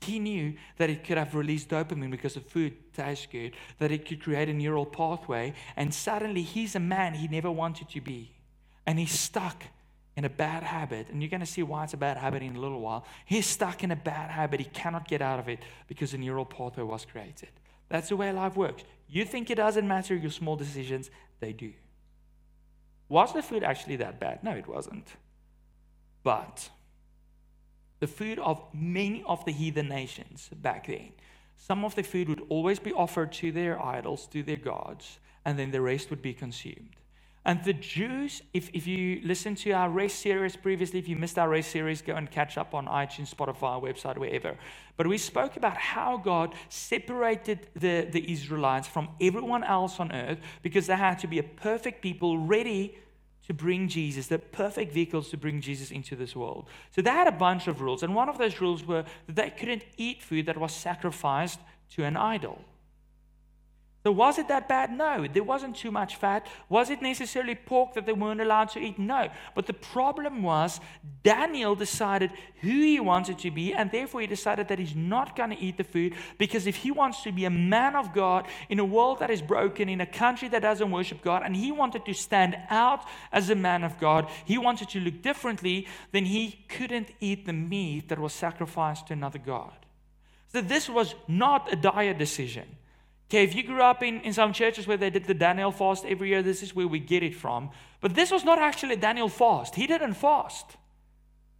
He 0.00 0.18
knew 0.18 0.54
that 0.76 0.90
it 0.90 1.02
could 1.02 1.18
have 1.18 1.34
released 1.34 1.70
dopamine 1.70 2.10
because 2.10 2.34
the 2.34 2.40
food 2.40 2.92
tastes 2.94 3.26
good, 3.26 3.52
that 3.78 3.90
it 3.90 4.06
could 4.06 4.22
create 4.22 4.48
a 4.48 4.52
neural 4.52 4.86
pathway, 4.86 5.54
and 5.76 5.92
suddenly 5.92 6.42
he's 6.42 6.76
a 6.76 6.80
man 6.80 7.14
he 7.14 7.26
never 7.26 7.50
wanted 7.50 7.88
to 7.90 8.00
be. 8.00 8.34
And 8.86 8.98
he's 8.98 9.18
stuck 9.18 9.64
in 10.18 10.24
a 10.24 10.28
bad 10.28 10.64
habit, 10.64 11.08
and 11.10 11.22
you're 11.22 11.30
going 11.30 11.38
to 11.38 11.46
see 11.46 11.62
why 11.62 11.84
it's 11.84 11.94
a 11.94 11.96
bad 11.96 12.16
habit 12.16 12.42
in 12.42 12.56
a 12.56 12.58
little 12.58 12.80
while. 12.80 13.06
He's 13.24 13.46
stuck 13.46 13.84
in 13.84 13.92
a 13.92 13.96
bad 13.96 14.32
habit. 14.32 14.58
He 14.58 14.66
cannot 14.66 15.06
get 15.06 15.22
out 15.22 15.38
of 15.38 15.48
it 15.48 15.60
because 15.86 16.12
a 16.12 16.18
neural 16.18 16.44
pathway 16.44 16.82
was 16.82 17.04
created. 17.04 17.50
That's 17.88 18.08
the 18.08 18.16
way 18.16 18.32
life 18.32 18.56
works. 18.56 18.82
You 19.08 19.24
think 19.24 19.48
it 19.48 19.54
doesn't 19.54 19.86
matter 19.86 20.16
your 20.16 20.32
small 20.32 20.56
decisions, 20.56 21.08
they 21.38 21.52
do. 21.52 21.72
Was 23.08 23.32
the 23.32 23.42
food 23.42 23.62
actually 23.62 23.94
that 23.96 24.18
bad? 24.18 24.42
No, 24.42 24.50
it 24.50 24.66
wasn't. 24.66 25.06
But 26.24 26.68
the 28.00 28.08
food 28.08 28.40
of 28.40 28.60
many 28.74 29.22
of 29.24 29.44
the 29.44 29.52
heathen 29.52 29.88
nations 29.88 30.50
back 30.52 30.88
then, 30.88 31.12
some 31.56 31.84
of 31.84 31.94
the 31.94 32.02
food 32.02 32.28
would 32.28 32.42
always 32.48 32.80
be 32.80 32.92
offered 32.92 33.30
to 33.34 33.52
their 33.52 33.80
idols, 33.80 34.26
to 34.32 34.42
their 34.42 34.56
gods, 34.56 35.20
and 35.44 35.56
then 35.56 35.70
the 35.70 35.80
rest 35.80 36.10
would 36.10 36.22
be 36.22 36.34
consumed. 36.34 36.96
And 37.44 37.64
the 37.64 37.72
Jews, 37.72 38.42
if, 38.52 38.68
if 38.74 38.86
you 38.86 39.20
listened 39.24 39.56
to 39.58 39.70
our 39.72 39.88
race 39.88 40.14
series 40.14 40.56
previously, 40.56 40.98
if 40.98 41.08
you 41.08 41.16
missed 41.16 41.38
our 41.38 41.48
race 41.48 41.66
series, 41.66 42.02
go 42.02 42.14
and 42.14 42.30
catch 42.30 42.58
up 42.58 42.74
on 42.74 42.86
iTunes, 42.86 43.34
Spotify, 43.34 43.82
website, 43.82 44.18
wherever. 44.18 44.56
But 44.96 45.06
we 45.06 45.16
spoke 45.16 45.56
about 45.56 45.76
how 45.76 46.18
God 46.18 46.54
separated 46.68 47.68
the, 47.74 48.08
the 48.10 48.30
Israelites 48.30 48.88
from 48.88 49.08
everyone 49.20 49.64
else 49.64 49.98
on 49.98 50.12
earth 50.12 50.38
because 50.62 50.88
they 50.88 50.96
had 50.96 51.18
to 51.20 51.26
be 51.26 51.38
a 51.38 51.42
perfect 51.42 52.02
people 52.02 52.38
ready 52.38 52.98
to 53.46 53.54
bring 53.54 53.88
Jesus, 53.88 54.26
the 54.26 54.38
perfect 54.38 54.92
vehicles 54.92 55.30
to 55.30 55.38
bring 55.38 55.62
Jesus 55.62 55.90
into 55.90 56.14
this 56.14 56.36
world. 56.36 56.68
So 56.94 57.00
they 57.00 57.10
had 57.10 57.28
a 57.28 57.32
bunch 57.32 57.66
of 57.66 57.80
rules. 57.80 58.02
And 58.02 58.14
one 58.14 58.28
of 58.28 58.36
those 58.36 58.60
rules 58.60 58.84
were 58.84 59.04
that 59.26 59.36
they 59.36 59.50
couldn't 59.50 59.84
eat 59.96 60.22
food 60.22 60.44
that 60.46 60.58
was 60.58 60.74
sacrificed 60.74 61.60
to 61.92 62.04
an 62.04 62.16
idol. 62.18 62.60
So, 64.04 64.12
was 64.12 64.38
it 64.38 64.46
that 64.46 64.68
bad? 64.68 64.96
No. 64.96 65.26
There 65.26 65.42
wasn't 65.42 65.74
too 65.76 65.90
much 65.90 66.16
fat. 66.16 66.46
Was 66.68 66.88
it 66.88 67.02
necessarily 67.02 67.56
pork 67.56 67.94
that 67.94 68.06
they 68.06 68.12
weren't 68.12 68.40
allowed 68.40 68.68
to 68.70 68.78
eat? 68.78 68.96
No. 68.96 69.28
But 69.56 69.66
the 69.66 69.72
problem 69.72 70.42
was 70.42 70.80
Daniel 71.24 71.74
decided 71.74 72.30
who 72.60 72.68
he 72.68 73.00
wanted 73.00 73.40
to 73.40 73.50
be, 73.50 73.74
and 73.74 73.90
therefore 73.90 74.20
he 74.20 74.28
decided 74.28 74.68
that 74.68 74.78
he's 74.78 74.94
not 74.94 75.34
going 75.34 75.50
to 75.50 75.58
eat 75.58 75.78
the 75.78 75.84
food 75.84 76.14
because 76.38 76.68
if 76.68 76.76
he 76.76 76.92
wants 76.92 77.22
to 77.22 77.32
be 77.32 77.44
a 77.44 77.50
man 77.50 77.96
of 77.96 78.14
God 78.14 78.46
in 78.68 78.78
a 78.78 78.84
world 78.84 79.18
that 79.18 79.30
is 79.30 79.42
broken, 79.42 79.88
in 79.88 80.00
a 80.00 80.06
country 80.06 80.48
that 80.48 80.62
doesn't 80.62 80.92
worship 80.92 81.20
God, 81.20 81.42
and 81.44 81.56
he 81.56 81.72
wanted 81.72 82.04
to 82.04 82.14
stand 82.14 82.56
out 82.70 83.02
as 83.32 83.50
a 83.50 83.56
man 83.56 83.82
of 83.82 83.98
God, 83.98 84.28
he 84.44 84.58
wanted 84.58 84.90
to 84.90 85.00
look 85.00 85.22
differently, 85.22 85.88
then 86.12 86.24
he 86.24 86.64
couldn't 86.68 87.10
eat 87.20 87.46
the 87.46 87.52
meat 87.52 88.08
that 88.08 88.20
was 88.20 88.32
sacrificed 88.32 89.08
to 89.08 89.12
another 89.12 89.40
God. 89.40 89.74
So, 90.52 90.60
this 90.62 90.88
was 90.88 91.14
not 91.26 91.70
a 91.72 91.76
diet 91.76 92.16
decision. 92.16 92.77
Okay, 93.28 93.44
if 93.44 93.54
you 93.54 93.62
grew 93.62 93.82
up 93.82 94.02
in, 94.02 94.20
in 94.22 94.32
some 94.32 94.54
churches 94.54 94.86
where 94.86 94.96
they 94.96 95.10
did 95.10 95.24
the 95.24 95.34
Daniel 95.34 95.70
fast 95.70 96.06
every 96.06 96.30
year, 96.30 96.42
this 96.42 96.62
is 96.62 96.74
where 96.74 96.88
we 96.88 96.98
get 96.98 97.22
it 97.22 97.34
from. 97.34 97.70
But 98.00 98.14
this 98.14 98.30
was 98.30 98.42
not 98.42 98.58
actually 98.58 98.96
Daniel 98.96 99.28
fast. 99.28 99.74
He 99.74 99.86
didn't 99.86 100.14
fast. 100.14 100.78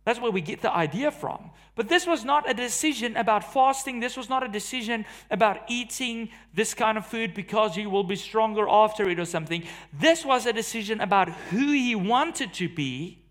That's 0.05 0.19
where 0.19 0.31
we 0.31 0.41
get 0.41 0.63
the 0.63 0.75
idea 0.75 1.11
from. 1.11 1.51
But 1.75 1.91
this 1.91 2.07
was 2.07 2.25
not 2.25 2.49
a 2.49 2.55
decision 2.55 3.15
about 3.19 3.53
fasting. 3.53 4.01
This 4.01 4.17
was 4.17 4.31
not 4.31 4.43
a 4.43 4.49
decision 4.49 5.05
about 5.31 5.61
eating 5.69 6.31
this 6.55 6.73
kind 6.73 6.97
of 6.97 7.05
food 7.05 7.35
because 7.35 7.77
you 7.77 7.91
will 7.91 8.05
be 8.05 8.17
stronger 8.17 8.67
after 8.67 9.11
it 9.11 9.21
or 9.21 9.27
something. 9.27 9.63
This 9.93 10.25
was 10.25 10.47
a 10.47 10.55
decision 10.55 11.03
about 11.03 11.29
who 11.51 11.73
he 11.73 11.95
wanted 11.95 12.55
to 12.55 12.71
be. 12.71 13.23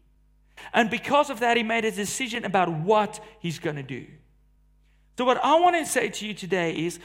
And 0.71 0.91
because 0.91 1.31
of 1.31 1.39
that, 1.39 1.57
he 1.57 1.63
made 1.63 1.85
a 1.85 1.91
decision 1.91 2.45
about 2.45 2.71
what 2.71 3.19
he's 3.39 3.57
going 3.57 3.77
to 3.77 3.83
do. 3.83 4.05
So, 5.17 5.25
what 5.25 5.43
I 5.43 5.59
want 5.59 5.75
to 5.77 5.85
say 5.87 6.09
to 6.09 6.27
you 6.27 6.35
today 6.35 6.73
is 6.77 6.99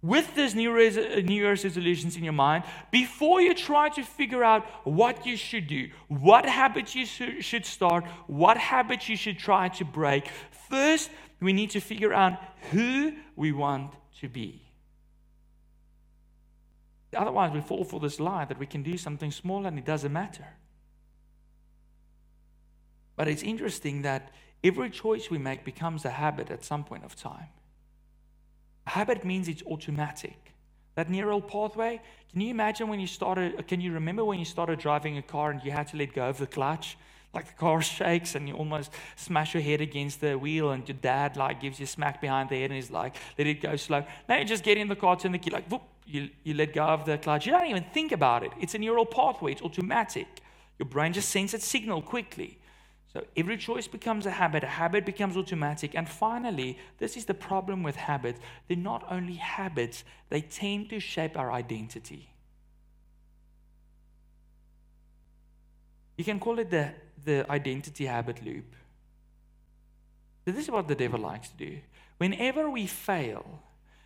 with 0.00 0.34
these 0.36 0.54
New 0.54 0.76
Year's 0.76 1.64
resolutions 1.64 2.16
in 2.16 2.22
your 2.22 2.32
mind, 2.32 2.64
before 2.92 3.40
you 3.40 3.54
try 3.54 3.88
to 3.90 4.02
figure 4.02 4.44
out 4.44 4.64
what 4.84 5.26
you 5.26 5.36
should 5.36 5.66
do, 5.66 5.90
what 6.06 6.46
habits 6.46 6.94
you 6.94 7.04
should 7.04 7.66
start, 7.66 8.04
what 8.26 8.56
habits 8.56 9.08
you 9.08 9.16
should 9.16 9.38
try 9.38 9.68
to 9.70 9.84
break, 9.84 10.28
first 10.70 11.10
we 11.40 11.52
need 11.52 11.70
to 11.70 11.80
figure 11.80 12.12
out 12.12 12.38
who 12.70 13.12
we 13.34 13.50
want 13.52 13.92
to 14.20 14.28
be. 14.28 14.62
Otherwise, 17.16 17.52
we 17.52 17.60
fall 17.60 17.84
for 17.84 17.98
this 17.98 18.20
lie 18.20 18.44
that 18.44 18.58
we 18.58 18.66
can 18.66 18.82
do 18.82 18.96
something 18.96 19.32
small 19.32 19.66
and 19.66 19.78
it 19.78 19.84
doesn't 19.84 20.12
matter. 20.12 20.46
But 23.16 23.26
it's 23.26 23.42
interesting 23.42 24.02
that 24.02 24.30
every 24.62 24.90
choice 24.90 25.30
we 25.30 25.38
make 25.38 25.64
becomes 25.64 26.04
a 26.04 26.10
habit 26.10 26.50
at 26.50 26.64
some 26.64 26.84
point 26.84 27.04
of 27.04 27.16
time. 27.16 27.48
Habit 28.88 29.24
means 29.24 29.48
it's 29.48 29.62
automatic. 29.64 30.54
That 30.94 31.10
neural 31.10 31.40
pathway, 31.40 32.00
can 32.32 32.40
you 32.40 32.50
imagine 32.50 32.88
when 32.88 33.00
you 33.00 33.06
started, 33.06 33.68
can 33.68 33.80
you 33.80 33.92
remember 33.92 34.24
when 34.24 34.38
you 34.38 34.44
started 34.44 34.78
driving 34.78 35.16
a 35.16 35.22
car 35.22 35.50
and 35.50 35.62
you 35.62 35.70
had 35.70 35.88
to 35.88 35.96
let 35.96 36.12
go 36.12 36.28
of 36.28 36.38
the 36.38 36.46
clutch? 36.46 36.96
Like 37.32 37.46
the 37.46 37.52
car 37.52 37.80
shakes 37.96 38.34
and 38.34 38.48
you 38.48 38.54
almost 38.54 38.90
smash 39.16 39.54
your 39.54 39.62
head 39.62 39.80
against 39.80 40.20
the 40.20 40.36
wheel 40.36 40.70
and 40.72 40.88
your 40.88 40.96
dad 41.00 41.36
like 41.36 41.60
gives 41.60 41.78
you 41.78 41.84
a 41.84 41.86
smack 41.86 42.20
behind 42.20 42.48
the 42.48 42.56
head 42.56 42.70
and 42.70 42.74
he's 42.74 42.90
like, 42.90 43.14
let 43.36 43.46
it 43.46 43.60
go 43.60 43.76
slow. 43.76 44.04
Now 44.28 44.38
you 44.38 44.44
just 44.44 44.64
get 44.64 44.76
in 44.76 44.88
the 44.88 44.96
car, 44.96 45.16
turn 45.16 45.32
the 45.32 45.38
key, 45.38 45.50
like, 45.50 45.68
whoop, 45.68 45.82
you, 46.06 46.30
you 46.42 46.54
let 46.54 46.72
go 46.72 46.84
of 46.84 47.04
the 47.04 47.18
clutch. 47.18 47.46
You 47.46 47.52
don't 47.52 47.66
even 47.66 47.84
think 47.92 48.12
about 48.12 48.42
it. 48.42 48.50
It's 48.60 48.74
a 48.74 48.78
neural 48.78 49.06
pathway, 49.06 49.52
it's 49.52 49.62
automatic. 49.62 50.26
Your 50.78 50.88
brain 50.88 51.12
just 51.12 51.28
sends 51.28 51.52
that 51.52 51.62
signal 51.62 52.02
quickly. 52.02 52.57
So 53.18 53.24
every 53.36 53.56
choice 53.56 53.88
becomes 53.88 54.26
a 54.26 54.30
habit, 54.30 54.62
a 54.62 54.68
habit 54.68 55.04
becomes 55.04 55.36
automatic. 55.36 55.96
And 55.96 56.08
finally, 56.08 56.78
this 56.98 57.16
is 57.16 57.24
the 57.24 57.34
problem 57.34 57.82
with 57.82 57.96
habits. 57.96 58.38
They're 58.68 58.76
not 58.76 59.04
only 59.10 59.34
habits, 59.34 60.04
they 60.28 60.40
tend 60.40 60.90
to 60.90 61.00
shape 61.00 61.36
our 61.36 61.50
identity. 61.50 62.28
You 66.16 66.24
can 66.24 66.38
call 66.38 66.60
it 66.60 66.70
the, 66.70 66.92
the 67.24 67.50
identity 67.50 68.06
habit 68.06 68.44
loop. 68.44 68.76
So 70.44 70.52
this 70.52 70.66
is 70.66 70.70
what 70.70 70.86
the 70.86 70.94
devil 70.94 71.18
likes 71.18 71.48
to 71.48 71.56
do. 71.56 71.78
Whenever 72.18 72.70
we 72.70 72.86
fail, 72.86 73.64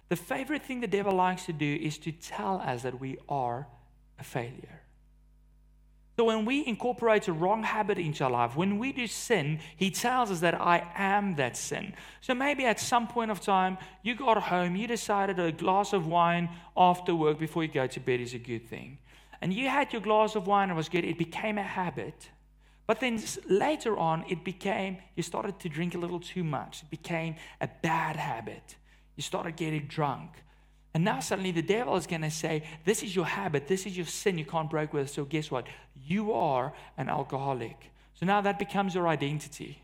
the 0.09 0.17
favorite 0.17 0.63
thing 0.63 0.81
the 0.81 0.87
devil 0.87 1.13
likes 1.13 1.45
to 1.45 1.53
do 1.53 1.79
is 1.83 1.99
to 1.99 2.13
tell 2.13 2.63
us 2.65 2.83
that 2.83 2.99
we 2.99 3.19
are 3.29 3.67
a 4.19 4.25
failure. 4.25 4.82
So 6.23 6.27
when 6.27 6.45
we 6.45 6.65
incorporate 6.65 7.27
a 7.27 7.33
wrong 7.33 7.65
habit 7.65 7.99
into 7.99 8.23
our 8.23 8.31
life, 8.31 8.55
when 8.55 8.79
we 8.79 8.93
do 8.93 9.09
sin, 9.09 9.59
he 9.77 9.91
tells 9.91 10.31
us 10.31 10.39
that 10.39 10.55
I 10.55 10.89
am 10.95 11.35
that 11.35 11.57
sin. 11.57 11.95
So 12.21 12.33
maybe 12.33 12.65
at 12.65 12.79
some 12.79 13.09
point 13.09 13.33
of 13.33 13.41
time, 13.41 13.77
you 14.05 14.15
got 14.15 14.41
home, 14.41 14.77
you 14.77 14.87
decided 14.87 15.41
a 15.41 15.51
glass 15.51 15.93
of 15.93 16.07
wine 16.07 16.49
after 16.77 17.13
work 17.13 17.41
before 17.41 17.65
you 17.65 17.73
go 17.73 17.89
to 17.89 17.99
bed 17.99 18.21
is 18.21 18.35
a 18.35 18.39
good 18.39 18.69
thing. 18.69 18.99
And 19.41 19.53
you 19.53 19.69
had 19.69 19.93
your 19.93 20.01
glass 20.01 20.37
of 20.37 20.47
wine, 20.47 20.71
it 20.71 20.75
was 20.75 20.89
good, 20.89 21.05
it 21.05 21.19
became 21.19 21.59
a 21.59 21.65
habit. 21.65 22.31
But 22.87 23.01
then 23.01 23.21
later 23.49 23.99
on, 23.99 24.25
it 24.31 24.45
became, 24.45 24.99
you 25.17 25.25
started 25.25 25.59
to 25.59 25.69
drink 25.69 25.97
a 25.97 25.99
little 25.99 26.21
too 26.21 26.45
much. 26.45 26.85
It 26.85 26.91
became 26.91 27.35
a 27.61 27.69
bad 27.83 28.15
habit. 28.15 28.77
You 29.17 29.25
started 29.25 29.57
getting 29.57 29.87
drunk. 29.89 30.31
And 30.95 31.05
now 31.05 31.21
suddenly 31.21 31.53
the 31.53 31.63
devil 31.63 31.97
is 31.97 32.07
going 32.07 32.23
to 32.23 32.31
say, 32.31 32.63
This 32.85 33.03
is 33.03 33.17
your 33.17 33.25
habit, 33.25 33.67
this 33.67 33.87
is 33.87 33.97
your 33.97 34.07
sin 34.07 34.39
you 34.39 34.45
can't 34.45 34.69
break 34.69 34.93
with. 34.93 35.11
So 35.11 35.25
guess 35.25 35.51
what? 35.51 35.67
You 36.05 36.33
are 36.33 36.73
an 36.99 37.09
alcoholic. 37.09 37.91
So 38.15 38.27
now 38.27 38.41
that 38.43 38.59
becomes 38.59 38.95
your 38.95 39.09
identity. 39.09 39.81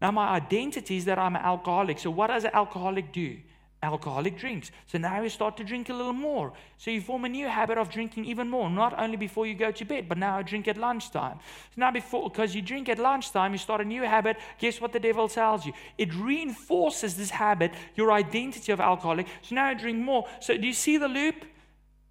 Now 0.00 0.10
my 0.10 0.28
identity 0.28 0.96
is 0.96 1.04
that 1.04 1.18
I'm 1.18 1.36
an 1.36 1.42
alcoholic. 1.42 1.98
So 1.98 2.10
what 2.10 2.28
does 2.28 2.44
an 2.44 2.50
alcoholic 2.52 3.12
do? 3.12 3.38
Alcoholic 3.82 4.36
drinks. 4.36 4.70
So 4.86 4.98
now 4.98 5.22
you 5.22 5.28
start 5.28 5.56
to 5.58 5.64
drink 5.64 5.88
a 5.88 5.94
little 5.94 6.12
more. 6.12 6.52
So 6.78 6.90
you 6.90 7.00
form 7.00 7.24
a 7.24 7.28
new 7.28 7.46
habit 7.46 7.78
of 7.78 7.90
drinking 7.90 8.24
even 8.24 8.48
more, 8.48 8.68
not 8.68 8.98
only 8.98 9.16
before 9.16 9.46
you 9.46 9.54
go 9.54 9.70
to 9.70 9.84
bed, 9.84 10.08
but 10.08 10.18
now 10.18 10.38
I 10.38 10.42
drink 10.42 10.66
at 10.66 10.76
lunchtime. 10.76 11.38
So 11.74 11.74
now 11.76 11.90
before 11.90 12.28
because 12.28 12.54
you 12.54 12.62
drink 12.62 12.88
at 12.88 12.98
lunchtime, 12.98 13.52
you 13.52 13.58
start 13.58 13.80
a 13.80 13.84
new 13.84 14.02
habit. 14.02 14.36
Guess 14.58 14.80
what 14.80 14.92
the 14.92 15.00
devil 15.00 15.28
tells 15.28 15.64
you? 15.64 15.72
It 15.96 16.12
reinforces 16.14 17.16
this 17.16 17.30
habit, 17.30 17.72
your 17.94 18.10
identity 18.12 18.72
of 18.72 18.80
alcoholic. 18.80 19.28
So 19.42 19.54
now 19.54 19.70
you 19.70 19.78
drink 19.78 19.98
more. 19.98 20.26
So 20.40 20.56
do 20.56 20.66
you 20.66 20.72
see 20.72 20.96
the 20.96 21.08
loop? 21.08 21.36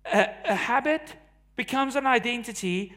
A, 0.06 0.30
a 0.46 0.56
habit 0.56 1.16
becomes 1.58 1.98
an 1.98 2.06
identity, 2.06 2.94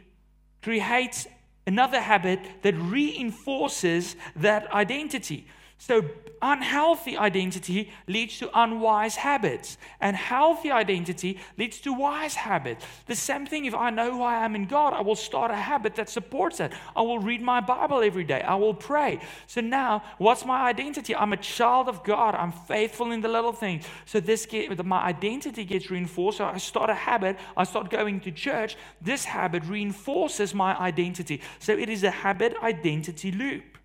creates 0.62 1.26
another 1.66 2.00
habit 2.00 2.40
that 2.62 2.74
reinforces 2.74 4.14
that 4.37 4.72
identity. 4.72 5.46
So, 5.80 6.04
unhealthy 6.42 7.16
identity 7.16 7.90
leads 8.06 8.38
to 8.40 8.50
unwise 8.52 9.16
habits, 9.16 9.78
and 9.98 10.14
healthy 10.14 10.70
identity 10.70 11.40
leads 11.56 11.80
to 11.80 11.94
wise 11.94 12.34
habits. 12.34 12.84
The 13.06 13.16
same 13.16 13.46
thing 13.46 13.64
if 13.64 13.74
I 13.74 13.88
know 13.88 14.12
who 14.12 14.22
I 14.22 14.44
am 14.44 14.54
in 14.54 14.66
God, 14.66 14.92
I 14.92 15.00
will 15.00 15.16
start 15.16 15.50
a 15.50 15.56
habit 15.56 15.94
that 15.94 16.10
supports 16.10 16.58
that. 16.58 16.74
I 16.94 17.00
will 17.00 17.18
read 17.18 17.40
my 17.40 17.62
Bible 17.62 18.02
every 18.02 18.24
day, 18.24 18.42
I 18.42 18.56
will 18.56 18.74
pray. 18.74 19.20
So, 19.46 19.62
now 19.62 20.02
what's 20.18 20.44
my 20.44 20.68
identity? 20.68 21.16
I'm 21.16 21.32
a 21.32 21.38
child 21.38 21.88
of 21.88 22.04
God, 22.04 22.34
I'm 22.34 22.52
faithful 22.52 23.10
in 23.10 23.22
the 23.22 23.28
little 23.28 23.54
things. 23.54 23.86
So, 24.04 24.20
this 24.20 24.44
get, 24.44 24.84
my 24.84 25.02
identity 25.02 25.64
gets 25.64 25.90
reinforced. 25.90 26.38
So, 26.38 26.44
I 26.44 26.58
start 26.58 26.90
a 26.90 26.94
habit, 26.94 27.38
I 27.56 27.64
start 27.64 27.88
going 27.88 28.20
to 28.20 28.30
church. 28.30 28.76
This 29.00 29.24
habit 29.24 29.64
reinforces 29.64 30.52
my 30.52 30.78
identity. 30.78 31.40
So, 31.58 31.72
it 31.72 31.88
is 31.88 32.04
a 32.04 32.10
habit 32.10 32.54
identity 32.62 33.32
loop. 33.32 33.79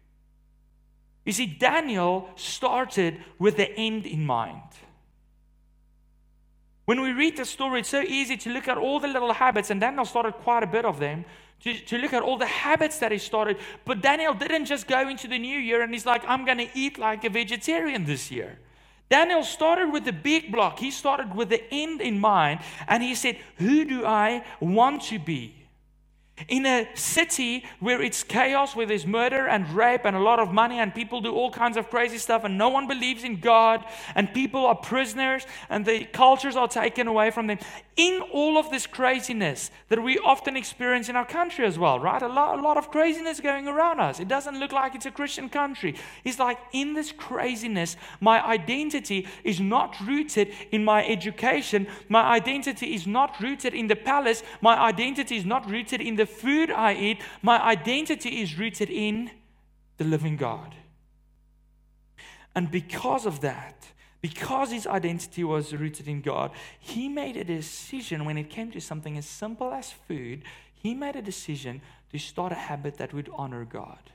You 1.25 1.33
see, 1.33 1.47
Daniel 1.47 2.29
started 2.35 3.23
with 3.39 3.57
the 3.57 3.71
end 3.71 4.05
in 4.05 4.25
mind. 4.25 4.61
When 6.85 7.01
we 7.01 7.11
read 7.13 7.35
the 7.35 7.45
story, 7.45 7.79
it's 7.79 7.89
so 7.89 8.01
easy 8.01 8.37
to 8.37 8.51
look 8.51 8.67
at 8.67 8.77
all 8.77 8.99
the 8.99 9.07
little 9.07 9.33
habits, 9.33 9.71
and 9.71 9.81
Daniel 9.81 10.05
started 10.05 10.33
quite 10.33 10.61
a 10.61 10.67
bit 10.67 10.85
of 10.85 10.99
them, 10.99 11.25
to, 11.61 11.73
to 11.73 11.97
look 11.97 12.13
at 12.13 12.21
all 12.21 12.37
the 12.37 12.45
habits 12.45 12.99
that 12.99 13.11
he 13.11 13.17
started. 13.17 13.57
But 13.85 14.01
Daniel 14.01 14.35
didn't 14.35 14.65
just 14.65 14.87
go 14.87 15.09
into 15.09 15.27
the 15.27 15.39
new 15.39 15.57
year 15.57 15.81
and 15.81 15.91
he's 15.91 16.05
like, 16.05 16.21
I'm 16.27 16.45
going 16.45 16.59
to 16.59 16.69
eat 16.75 16.99
like 16.99 17.23
a 17.23 17.29
vegetarian 17.29 18.05
this 18.05 18.29
year. 18.29 18.59
Daniel 19.09 19.43
started 19.43 19.91
with 19.91 20.05
the 20.05 20.13
big 20.13 20.51
block. 20.51 20.79
He 20.79 20.91
started 20.91 21.35
with 21.35 21.49
the 21.49 21.63
end 21.71 22.01
in 22.01 22.19
mind, 22.19 22.59
and 22.87 23.03
he 23.03 23.15
said, 23.15 23.37
Who 23.57 23.85
do 23.85 24.05
I 24.05 24.43
want 24.59 25.03
to 25.03 25.19
be? 25.19 25.64
In 26.49 26.65
a 26.65 26.89
city 26.95 27.63
where 27.79 28.01
it's 28.01 28.21
chaos, 28.21 28.75
where 28.75 28.85
there's 28.85 29.07
murder 29.07 29.47
and 29.47 29.69
rape 29.69 30.01
and 30.03 30.17
a 30.17 30.19
lot 30.19 30.37
of 30.37 30.51
money, 30.51 30.79
and 30.79 30.93
people 30.93 31.21
do 31.21 31.33
all 31.33 31.49
kinds 31.49 31.77
of 31.77 31.89
crazy 31.89 32.17
stuff, 32.17 32.43
and 32.43 32.57
no 32.57 32.67
one 32.67 32.87
believes 32.87 33.23
in 33.23 33.39
God, 33.39 33.85
and 34.15 34.33
people 34.33 34.65
are 34.65 34.75
prisoners, 34.75 35.45
and 35.69 35.85
the 35.85 36.03
cultures 36.03 36.57
are 36.57 36.67
taken 36.67 37.07
away 37.07 37.31
from 37.31 37.47
them. 37.47 37.59
In 37.95 38.21
all 38.33 38.57
of 38.57 38.69
this 38.69 38.85
craziness 38.85 39.71
that 39.87 40.03
we 40.03 40.19
often 40.19 40.57
experience 40.57 41.07
in 41.07 41.15
our 41.15 41.25
country 41.25 41.65
as 41.65 41.79
well, 41.79 42.01
right? 42.01 42.21
A 42.21 42.27
lot, 42.27 42.59
a 42.59 42.61
lot 42.61 42.75
of 42.75 42.91
craziness 42.91 43.39
going 43.39 43.69
around 43.69 44.01
us. 44.01 44.19
It 44.19 44.27
doesn't 44.27 44.59
look 44.59 44.73
like 44.73 44.93
it's 44.93 45.05
a 45.05 45.11
Christian 45.11 45.47
country. 45.47 45.95
It's 46.25 46.37
like 46.37 46.57
in 46.73 46.93
this 46.93 47.13
craziness, 47.13 47.95
my 48.19 48.45
identity 48.45 49.25
is 49.45 49.61
not 49.61 49.95
rooted 50.01 50.53
in 50.73 50.83
my 50.83 51.07
education, 51.07 51.87
my 52.09 52.23
identity 52.23 52.93
is 52.93 53.07
not 53.07 53.39
rooted 53.39 53.73
in 53.73 53.87
the 53.87 53.95
palace, 53.95 54.43
my 54.59 54.77
identity 54.77 55.37
is 55.37 55.45
not 55.45 55.69
rooted 55.69 56.01
in 56.01 56.17
the 56.17 56.24
the 56.25 56.31
food 56.31 56.71
I 56.71 56.95
eat, 56.95 57.21
my 57.43 57.61
identity 57.61 58.41
is 58.41 58.57
rooted 58.57 58.89
in 58.89 59.29
the 59.97 60.03
living 60.03 60.37
God. 60.37 60.73
And 62.55 62.71
because 62.71 63.27
of 63.27 63.41
that, 63.41 63.85
because 64.21 64.71
his 64.71 64.87
identity 64.87 65.43
was 65.43 65.71
rooted 65.71 66.07
in 66.07 66.21
God, 66.21 66.49
he 66.79 67.07
made 67.07 67.37
a 67.37 67.43
decision 67.43 68.25
when 68.25 68.39
it 68.39 68.49
came 68.49 68.71
to 68.71 68.81
something 68.81 69.19
as 69.19 69.27
simple 69.27 69.71
as 69.71 69.91
food, 69.91 70.41
he 70.73 70.95
made 70.95 71.15
a 71.15 71.21
decision 71.21 71.81
to 72.11 72.17
start 72.17 72.51
a 72.51 72.55
habit 72.55 72.97
that 72.97 73.13
would 73.13 73.29
honor 73.31 73.63
God. 73.63 74.09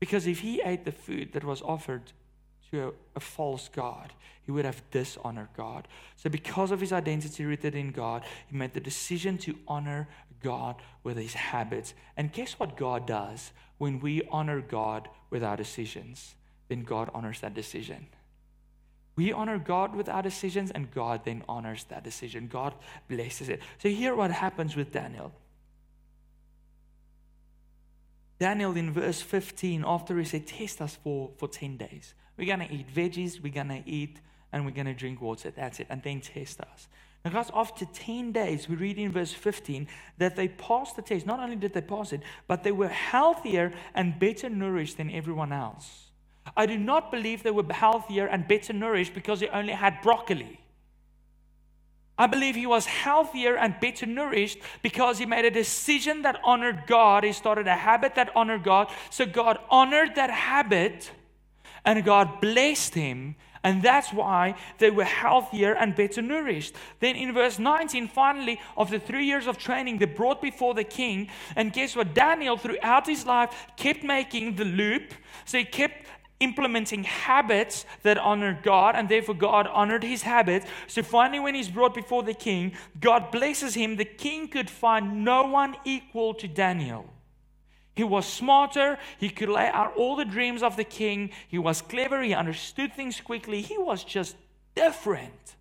Because 0.00 0.26
if 0.26 0.40
he 0.40 0.60
ate 0.60 0.84
the 0.84 0.90
food 0.90 1.32
that 1.34 1.44
was 1.44 1.62
offered 1.62 2.12
to 2.70 2.88
a, 2.88 2.92
a, 3.16 3.20
false 3.20 3.68
God, 3.68 4.12
he 4.44 4.52
would 4.52 4.64
have 4.64 4.82
dishonored 4.90 5.48
God. 5.56 5.88
So, 6.16 6.30
because 6.30 6.70
of 6.70 6.80
his 6.80 6.92
identity 6.92 7.44
rooted 7.44 7.74
in 7.74 7.90
God, 7.90 8.24
he 8.48 8.56
made 8.56 8.74
the 8.74 8.80
decision 8.80 9.38
to 9.38 9.56
honor 9.66 10.08
God 10.42 10.76
with 11.02 11.16
his 11.16 11.34
habits. 11.34 11.94
And 12.16 12.32
guess 12.32 12.54
what 12.54 12.76
God 12.76 13.06
does? 13.06 13.52
When 13.78 14.00
we 14.00 14.22
honor 14.30 14.60
God 14.60 15.08
with 15.30 15.42
our 15.42 15.56
decisions, 15.56 16.34
then 16.68 16.82
God 16.82 17.10
honors 17.14 17.40
that 17.40 17.54
decision. 17.54 18.06
We 19.16 19.32
honor 19.32 19.58
God 19.58 19.94
with 19.94 20.08
our 20.08 20.22
decisions, 20.22 20.70
and 20.70 20.90
God 20.90 21.22
then 21.24 21.42
honors 21.48 21.84
that 21.84 22.04
decision. 22.04 22.48
God 22.48 22.74
blesses 23.08 23.48
it. 23.48 23.60
So, 23.78 23.88
here 23.88 24.14
what 24.14 24.30
happens 24.30 24.76
with 24.76 24.92
Daniel. 24.92 25.32
Daniel 28.38 28.76
in 28.76 28.92
verse 28.92 29.22
15, 29.22 29.84
after 29.86 30.18
he 30.18 30.24
said, 30.24 30.46
Test 30.46 30.80
us 30.80 30.98
for, 31.02 31.30
for 31.36 31.48
10 31.48 31.76
days. 31.76 32.14
We're 32.36 32.54
going 32.54 32.68
to 32.68 32.74
eat 32.74 32.94
veggies, 32.94 33.42
we're 33.42 33.52
going 33.52 33.68
to 33.68 33.82
eat, 33.86 34.20
and 34.52 34.64
we're 34.64 34.72
going 34.72 34.86
to 34.86 34.94
drink 34.94 35.20
water. 35.20 35.50
That's 35.50 35.80
it. 35.80 35.86
And 35.88 36.02
then 36.02 36.20
test 36.20 36.60
us. 36.60 36.88
And 37.24 37.34
guys, 37.34 37.50
after 37.54 37.86
10 37.86 38.32
days, 38.32 38.68
we 38.68 38.76
read 38.76 38.98
in 38.98 39.10
verse 39.10 39.32
15 39.32 39.88
that 40.18 40.36
they 40.36 40.48
passed 40.48 40.96
the 40.96 41.02
test. 41.02 41.26
Not 41.26 41.40
only 41.40 41.56
did 41.56 41.72
they 41.72 41.80
pass 41.80 42.12
it, 42.12 42.20
but 42.46 42.62
they 42.62 42.72
were 42.72 42.88
healthier 42.88 43.72
and 43.94 44.18
better 44.18 44.48
nourished 44.48 44.96
than 44.96 45.10
everyone 45.10 45.52
else. 45.52 46.10
I 46.56 46.66
do 46.66 46.78
not 46.78 47.10
believe 47.10 47.42
they 47.42 47.50
were 47.50 47.64
healthier 47.68 48.26
and 48.26 48.46
better 48.46 48.72
nourished 48.72 49.14
because 49.14 49.40
they 49.40 49.48
only 49.48 49.72
had 49.72 50.00
broccoli. 50.02 50.60
I 52.18 52.26
believe 52.26 52.54
he 52.54 52.66
was 52.66 52.86
healthier 52.86 53.56
and 53.56 53.78
better 53.80 54.06
nourished 54.06 54.58
because 54.82 55.18
he 55.18 55.26
made 55.26 55.44
a 55.44 55.50
decision 55.50 56.22
that 56.22 56.40
honored 56.42 56.84
God. 56.86 57.24
He 57.24 57.32
started 57.32 57.66
a 57.66 57.74
habit 57.74 58.14
that 58.14 58.34
honored 58.34 58.62
God. 58.62 58.90
So 59.10 59.26
God 59.26 59.58
honored 59.70 60.14
that 60.14 60.30
habit 60.30 61.10
and 61.84 62.04
God 62.04 62.40
blessed 62.40 62.94
him 62.94 63.36
and 63.66 63.82
that's 63.82 64.12
why 64.12 64.54
they 64.78 64.92
were 64.92 65.02
healthier 65.02 65.74
and 65.74 65.96
better 65.96 66.22
nourished. 66.22 66.76
Then 67.00 67.16
in 67.16 67.34
verse 67.34 67.58
19, 67.58 68.06
finally, 68.06 68.60
after 68.78 68.96
three 68.96 69.26
years 69.26 69.48
of 69.48 69.58
training, 69.58 69.98
they 69.98 70.04
brought 70.04 70.40
before 70.40 70.72
the 70.72 70.84
king. 70.84 71.30
And 71.56 71.72
guess 71.72 71.96
what? 71.96 72.14
Daniel, 72.14 72.56
throughout 72.56 73.08
his 73.08 73.26
life, 73.26 73.52
kept 73.76 74.04
making 74.04 74.54
the 74.54 74.64
loop. 74.64 75.12
So 75.46 75.58
he 75.58 75.64
kept 75.64 76.06
implementing 76.40 77.04
habits 77.04 77.84
that 78.02 78.18
honored 78.18 78.62
God, 78.62 78.94
and 78.94 79.08
therefore 79.08 79.34
God 79.34 79.66
honored 79.66 80.02
his 80.02 80.22
habits. 80.22 80.66
So 80.86 81.02
finally, 81.02 81.40
when 81.40 81.54
he's 81.54 81.68
brought 81.68 81.94
before 81.94 82.22
the 82.22 82.34
king, 82.34 82.72
God 83.00 83.30
blesses 83.30 83.74
him. 83.74 83.96
The 83.96 84.04
king 84.04 84.48
could 84.48 84.68
find 84.68 85.24
no 85.24 85.46
one 85.46 85.76
equal 85.84 86.34
to 86.34 86.48
Daniel. 86.48 87.06
He 87.94 88.04
was 88.04 88.26
smarter. 88.26 88.98
He 89.18 89.30
could 89.30 89.48
lay 89.48 89.68
out 89.68 89.96
all 89.96 90.16
the 90.16 90.24
dreams 90.26 90.62
of 90.62 90.76
the 90.76 90.84
king. 90.84 91.30
He 91.48 91.58
was 91.58 91.80
clever. 91.80 92.22
He 92.22 92.34
understood 92.34 92.92
things 92.92 93.20
quickly. 93.20 93.62
He 93.62 93.78
was 93.78 94.04
just 94.04 94.36
different. 94.74 95.56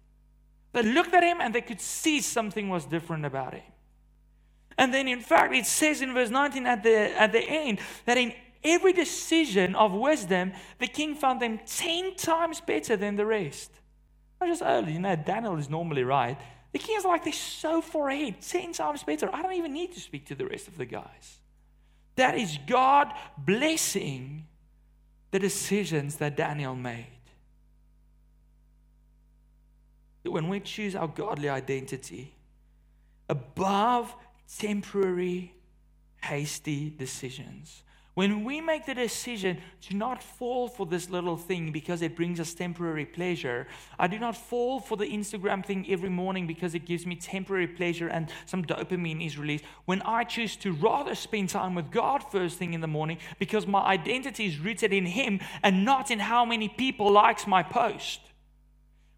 They 0.73 0.83
looked 0.83 1.13
at 1.13 1.23
him 1.23 1.37
and 1.39 1.55
they 1.55 1.61
could 1.61 1.79
see 1.79 2.19
something 2.19 2.67
was 2.67 2.85
different 2.85 3.25
about 3.25 3.53
him. 3.53 3.63
And 4.77 4.93
then, 4.93 5.07
in 5.07 5.21
fact, 5.21 5.53
it 5.53 5.65
says 5.65 6.01
in 6.01 6.13
verse 6.13 6.29
19 6.29 6.67
at 6.67 6.83
the, 6.83 7.17
at 7.17 7.31
the 7.31 7.39
end 7.39 7.79
that 8.03 8.17
in 8.17 8.33
every 8.65 8.91
decision 8.93 9.75
of 9.75 9.93
wisdom, 9.93 10.51
the 10.79 10.87
king 10.87 11.15
found 11.15 11.41
them 11.41 11.59
10 11.65 12.15
times 12.15 12.59
better 12.59 12.97
than 12.97 13.15
the 13.15 13.25
rest. 13.25 13.71
Not 14.41 14.49
just, 14.49 14.63
oh, 14.65 14.79
you 14.79 14.99
know, 14.99 15.15
Daniel 15.15 15.57
is 15.57 15.69
normally 15.69 16.03
right. 16.03 16.37
The 16.73 16.79
king 16.79 16.97
is 16.97 17.05
like, 17.05 17.23
they're 17.23 17.31
so 17.31 17.81
far 17.81 18.09
ahead, 18.09 18.41
10 18.41 18.73
times 18.73 19.03
better. 19.03 19.29
I 19.33 19.41
don't 19.41 19.53
even 19.53 19.71
need 19.71 19.93
to 19.93 19.99
speak 19.99 20.25
to 20.25 20.35
the 20.35 20.45
rest 20.45 20.67
of 20.67 20.77
the 20.77 20.85
guys. 20.85 21.39
That 22.17 22.37
is 22.37 22.57
God 22.67 23.13
blessing 23.37 24.47
the 25.31 25.39
decisions 25.39 26.17
that 26.17 26.35
Daniel 26.35 26.75
made. 26.75 27.07
When 30.23 30.49
we 30.49 30.59
choose 30.59 30.95
our 30.95 31.07
godly 31.07 31.49
identity 31.49 32.33
above 33.29 34.15
temporary, 34.57 35.53
hasty 36.23 36.89
decisions, 36.89 37.83
when 38.15 38.45
we 38.45 38.61
make 38.61 38.85
the 38.85 38.93
decision 38.93 39.61
to 39.81 39.95
not 39.95 40.23
fall 40.23 40.69
for 40.69 40.85
this 40.85 41.09
little 41.09 41.35
thing 41.35 41.73
because 41.73 42.01
it 42.01 42.15
brings 42.15 42.39
us 42.39 42.53
temporary 42.53 43.05
pleasure, 43.05 43.67
I 43.99 44.07
do 44.07 44.17
not 44.17 44.37
fall 44.37 44.79
for 44.79 44.95
the 44.95 45.05
Instagram 45.05 45.65
thing 45.65 45.85
every 45.89 46.09
morning 46.09 46.47
because 46.47 46.75
it 46.75 46.85
gives 46.85 47.05
me 47.05 47.17
temporary 47.17 47.67
pleasure 47.67 48.07
and 48.07 48.31
some 48.45 48.63
dopamine 48.63 49.25
is 49.25 49.37
released. 49.37 49.65
When 49.83 50.01
I 50.03 50.23
choose 50.23 50.55
to 50.57 50.71
rather 50.71 51.13
spend 51.13 51.49
time 51.49 51.75
with 51.75 51.91
God 51.91 52.23
first 52.31 52.57
thing 52.57 52.73
in 52.73 52.79
the 52.79 52.87
morning 52.87 53.17
because 53.37 53.67
my 53.67 53.81
identity 53.81 54.45
is 54.47 54.59
rooted 54.59 54.93
in 54.93 55.05
Him 55.05 55.41
and 55.61 55.83
not 55.83 56.09
in 56.09 56.19
how 56.19 56.45
many 56.45 56.69
people 56.69 57.11
likes 57.11 57.45
my 57.45 57.63
post. 57.63 58.21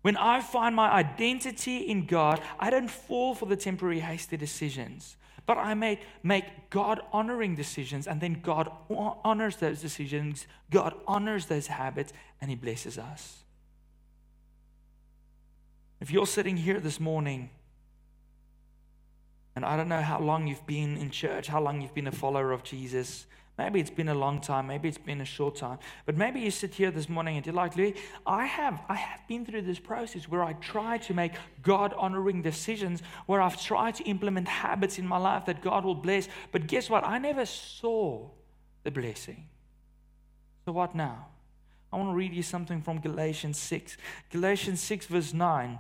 When 0.02 0.18
I 0.18 0.42
find 0.42 0.76
my 0.76 0.90
identity 0.90 1.78
in 1.78 2.08
God, 2.08 2.42
I 2.60 2.72
don't 2.72 2.90
fall 2.90 3.36
for 3.36 3.46
the 3.46 3.58
temporary 3.58 4.00
hasty 4.00 4.38
decisions 4.38 5.18
but 5.48 5.58
I 5.58 5.74
may 5.74 6.00
make 6.22 6.70
God 6.70 7.02
honoring 7.12 7.56
decisions, 7.56 8.06
and 8.06 8.22
then 8.22 8.42
God 8.44 8.70
honors 8.90 9.56
those 9.56 9.82
decisions, 9.82 10.46
God 10.70 10.94
honors 11.08 11.48
those 11.48 11.68
habits, 11.68 12.14
and 12.40 12.52
He 12.52 12.56
blesses 12.56 13.00
us. 13.00 13.40
If 16.00 16.12
you're 16.12 16.28
sitting 16.28 16.58
here 16.58 16.80
this 16.80 17.00
morning, 17.00 17.50
and 19.58 19.66
I 19.66 19.76
don't 19.76 19.90
know 19.90 20.02
how 20.02 20.20
long 20.20 20.48
you've 20.48 20.66
been 20.66 20.96
in 20.98 21.10
church, 21.10 21.48
how 21.48 21.60
long 21.60 21.82
you've 21.82 21.94
been 21.94 22.08
a 22.08 22.12
follower 22.12 22.52
of 22.52 22.64
Jesus, 22.64 23.26
Maybe 23.58 23.80
it's 23.80 23.90
been 23.90 24.10
a 24.10 24.14
long 24.14 24.40
time, 24.40 24.68
maybe 24.68 24.88
it's 24.88 25.00
been 25.00 25.20
a 25.20 25.26
short 25.26 25.56
time, 25.56 25.80
but 26.06 26.16
maybe 26.16 26.40
you 26.40 26.52
sit 26.52 26.76
here 26.76 26.92
this 26.92 27.10
morning 27.10 27.38
and 27.38 27.46
you're 27.46 27.56
like, 27.56 27.76
Louis, 27.76 27.96
I 28.24 28.46
have, 28.46 28.80
I 28.88 28.94
have 28.94 29.28
been 29.28 29.46
through 29.46 29.64
this 29.64 29.80
process 29.80 30.30
where 30.30 30.44
I 30.44 30.54
try 30.54 31.00
to 31.00 31.14
make 31.16 31.32
God 31.64 31.92
honoring 31.98 32.44
decisions, 32.44 33.02
where 33.26 33.42
I've 33.42 33.60
tried 33.60 33.96
to 33.96 34.04
implement 34.04 34.48
habits 34.48 35.00
in 35.00 35.08
my 35.08 35.18
life 35.18 35.46
that 35.46 35.64
God 35.64 35.86
will 35.86 35.96
bless, 35.96 36.30
but 36.52 36.68
guess 36.68 36.88
what? 36.88 37.04
I 37.04 37.18
never 37.18 37.48
saw 37.48 38.30
the 38.84 38.92
blessing. 38.92 39.48
So 40.66 40.72
what 40.72 40.94
now? 40.94 41.26
I 41.92 41.98
want 41.98 42.12
to 42.12 42.16
read 42.16 42.36
you 42.36 42.44
something 42.44 42.84
from 42.84 43.00
Galatians 43.00 43.58
6. 43.58 43.98
Galatians 44.30 44.82
6, 44.82 45.08
verse 45.08 45.34
9. 45.34 45.80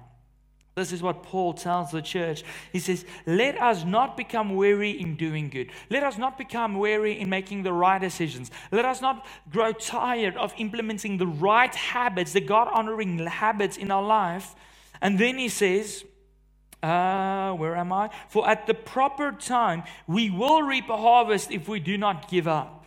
This 0.78 0.92
is 0.92 1.02
what 1.02 1.24
Paul 1.24 1.54
tells 1.54 1.90
the 1.90 2.04
church. 2.04 2.44
He 2.72 2.78
says, 2.78 3.04
Let 3.26 3.60
us 3.60 3.84
not 3.84 4.16
become 4.16 4.56
weary 4.56 4.92
in 4.92 5.16
doing 5.16 5.50
good. 5.50 5.72
Let 5.90 6.04
us 6.04 6.20
not 6.20 6.38
become 6.38 6.76
weary 6.76 7.20
in 7.20 7.30
making 7.30 7.64
the 7.64 7.74
right 7.74 8.00
decisions. 8.00 8.52
Let 8.72 8.86
us 8.86 9.02
not 9.02 9.26
grow 9.50 9.72
tired 9.72 10.38
of 10.38 10.54
implementing 10.58 11.18
the 11.18 11.26
right 11.26 11.74
habits, 11.74 12.34
the 12.34 12.42
God 12.42 12.68
honoring 12.72 13.18
habits 13.26 13.78
in 13.78 13.90
our 13.90 14.04
life. 14.04 14.54
And 15.02 15.18
then 15.18 15.40
he 15.40 15.50
says, 15.50 16.06
uh, 16.84 17.54
where 17.54 17.76
am 17.76 17.92
I? 17.92 18.12
For 18.30 18.48
at 18.48 18.68
the 18.68 18.76
proper 18.76 19.32
time, 19.32 19.82
we 20.06 20.30
will 20.30 20.62
reap 20.62 20.90
a 20.90 20.98
harvest 20.98 21.50
if 21.50 21.68
we 21.68 21.80
do 21.80 21.98
not 21.98 22.30
give 22.30 22.48
up. 22.48 22.86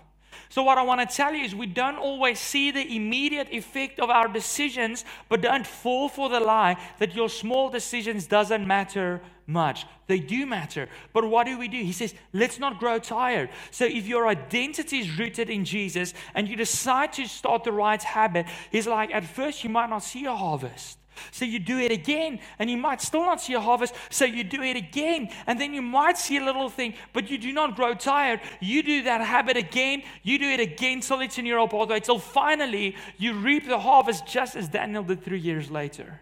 So, 0.50 0.64
what 0.64 0.78
I 0.78 0.82
want 0.82 1.08
to 1.08 1.16
tell 1.16 1.32
you 1.32 1.44
is 1.44 1.54
we 1.54 1.66
don't 1.66 1.96
always 1.96 2.40
see 2.40 2.72
the 2.72 2.84
immediate 2.96 3.48
effect 3.52 4.00
of 4.00 4.10
our 4.10 4.26
decisions, 4.26 5.04
but 5.28 5.42
don't 5.42 5.64
fall 5.64 6.08
for 6.08 6.28
the 6.28 6.40
lie 6.40 6.76
that 6.98 7.14
your 7.14 7.28
small 7.28 7.70
decisions 7.70 8.26
doesn't 8.26 8.66
matter 8.66 9.20
much. 9.46 9.86
They 10.08 10.18
do 10.18 10.46
matter. 10.46 10.88
But 11.12 11.24
what 11.24 11.46
do 11.46 11.56
we 11.56 11.68
do? 11.68 11.80
He 11.80 11.92
says, 11.92 12.14
let's 12.32 12.58
not 12.58 12.80
grow 12.80 12.98
tired. 12.98 13.50
So, 13.70 13.84
if 13.84 14.08
your 14.08 14.26
identity 14.26 14.98
is 14.98 15.16
rooted 15.16 15.50
in 15.50 15.64
Jesus 15.64 16.14
and 16.34 16.48
you 16.48 16.56
decide 16.56 17.12
to 17.12 17.28
start 17.28 17.62
the 17.62 17.70
right 17.70 18.02
habit, 18.02 18.46
he's 18.72 18.88
like, 18.88 19.14
at 19.14 19.24
first 19.24 19.62
you 19.62 19.70
might 19.70 19.88
not 19.88 20.02
see 20.02 20.24
a 20.24 20.34
harvest. 20.34 20.99
So 21.30 21.44
you 21.44 21.58
do 21.58 21.78
it 21.78 21.92
again, 21.92 22.40
and 22.58 22.70
you 22.70 22.76
might 22.76 23.00
still 23.00 23.22
not 23.22 23.40
see 23.40 23.54
a 23.54 23.60
harvest. 23.60 23.94
So 24.10 24.24
you 24.24 24.44
do 24.44 24.62
it 24.62 24.76
again, 24.76 25.30
and 25.46 25.60
then 25.60 25.74
you 25.74 25.82
might 25.82 26.18
see 26.18 26.36
a 26.38 26.44
little 26.44 26.68
thing, 26.68 26.94
but 27.12 27.30
you 27.30 27.38
do 27.38 27.52
not 27.52 27.76
grow 27.76 27.94
tired. 27.94 28.40
You 28.60 28.82
do 28.82 29.02
that 29.02 29.20
habit 29.20 29.56
again, 29.56 30.02
you 30.22 30.38
do 30.38 30.48
it 30.48 30.60
again 30.60 31.00
till 31.00 31.20
it's 31.20 31.38
in 31.38 31.46
your 31.46 31.58
old 31.58 31.70
pathway, 31.70 32.00
till 32.00 32.18
finally 32.18 32.96
you 33.18 33.34
reap 33.34 33.66
the 33.66 33.78
harvest 33.78 34.26
just 34.26 34.56
as 34.56 34.68
Daniel 34.68 35.02
did 35.02 35.24
three 35.24 35.38
years 35.38 35.70
later. 35.70 36.20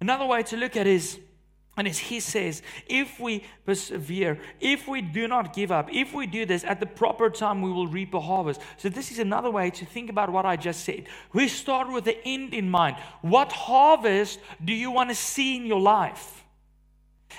Another 0.00 0.26
way 0.26 0.42
to 0.42 0.56
look 0.56 0.76
at 0.76 0.86
it 0.86 0.94
is 0.94 1.20
and 1.76 1.88
as 1.88 1.98
he 1.98 2.20
says, 2.20 2.60
if 2.86 3.18
we 3.18 3.44
persevere, 3.64 4.38
if 4.60 4.86
we 4.86 5.00
do 5.00 5.26
not 5.26 5.54
give 5.54 5.72
up, 5.72 5.88
if 5.90 6.12
we 6.12 6.26
do 6.26 6.44
this 6.44 6.64
at 6.64 6.80
the 6.80 6.86
proper 6.86 7.30
time, 7.30 7.62
we 7.62 7.72
will 7.72 7.86
reap 7.86 8.12
a 8.12 8.20
harvest. 8.20 8.60
So, 8.76 8.90
this 8.90 9.10
is 9.10 9.18
another 9.18 9.50
way 9.50 9.70
to 9.70 9.86
think 9.86 10.10
about 10.10 10.30
what 10.30 10.44
I 10.44 10.56
just 10.56 10.84
said. 10.84 11.06
We 11.32 11.48
start 11.48 11.90
with 11.90 12.04
the 12.04 12.22
end 12.26 12.52
in 12.52 12.68
mind. 12.68 12.96
What 13.22 13.52
harvest 13.52 14.38
do 14.62 14.74
you 14.74 14.90
want 14.90 15.08
to 15.10 15.14
see 15.14 15.56
in 15.56 15.64
your 15.64 15.80
life? 15.80 16.44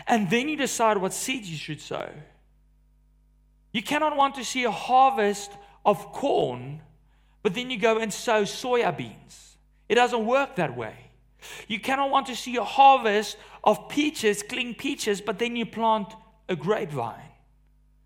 And 0.07 0.27
then 0.31 0.49
you 0.49 0.55
decide 0.55 0.97
what 0.97 1.13
seeds 1.13 1.47
you 1.49 1.57
should 1.57 1.79
sow. 1.79 2.09
You 3.71 3.83
cannot 3.83 4.17
want 4.17 4.33
to 4.35 4.43
see 4.43 4.63
a 4.63 4.71
harvest 4.71 5.51
of 5.85 6.11
corn, 6.11 6.81
but 7.43 7.53
then 7.53 7.69
you 7.69 7.77
go 7.77 7.99
and 7.99 8.11
sow 8.11 8.43
soya 8.43 8.95
beans. 8.95 9.57
It 9.87 9.95
doesn't 9.95 10.25
work 10.25 10.55
that 10.55 10.75
way. 10.75 11.02
You 11.67 11.79
cannot 11.79 12.09
want 12.09 12.27
to 12.27 12.35
see 12.35 12.57
a 12.57 12.63
harvest 12.63 13.37
of 13.63 13.89
peaches, 13.89 14.43
clean 14.43 14.75
peaches, 14.75 15.21
but 15.21 15.39
then 15.39 15.55
you 15.55 15.65
plant 15.65 16.13
a 16.49 16.55
grapevine. 16.55 17.29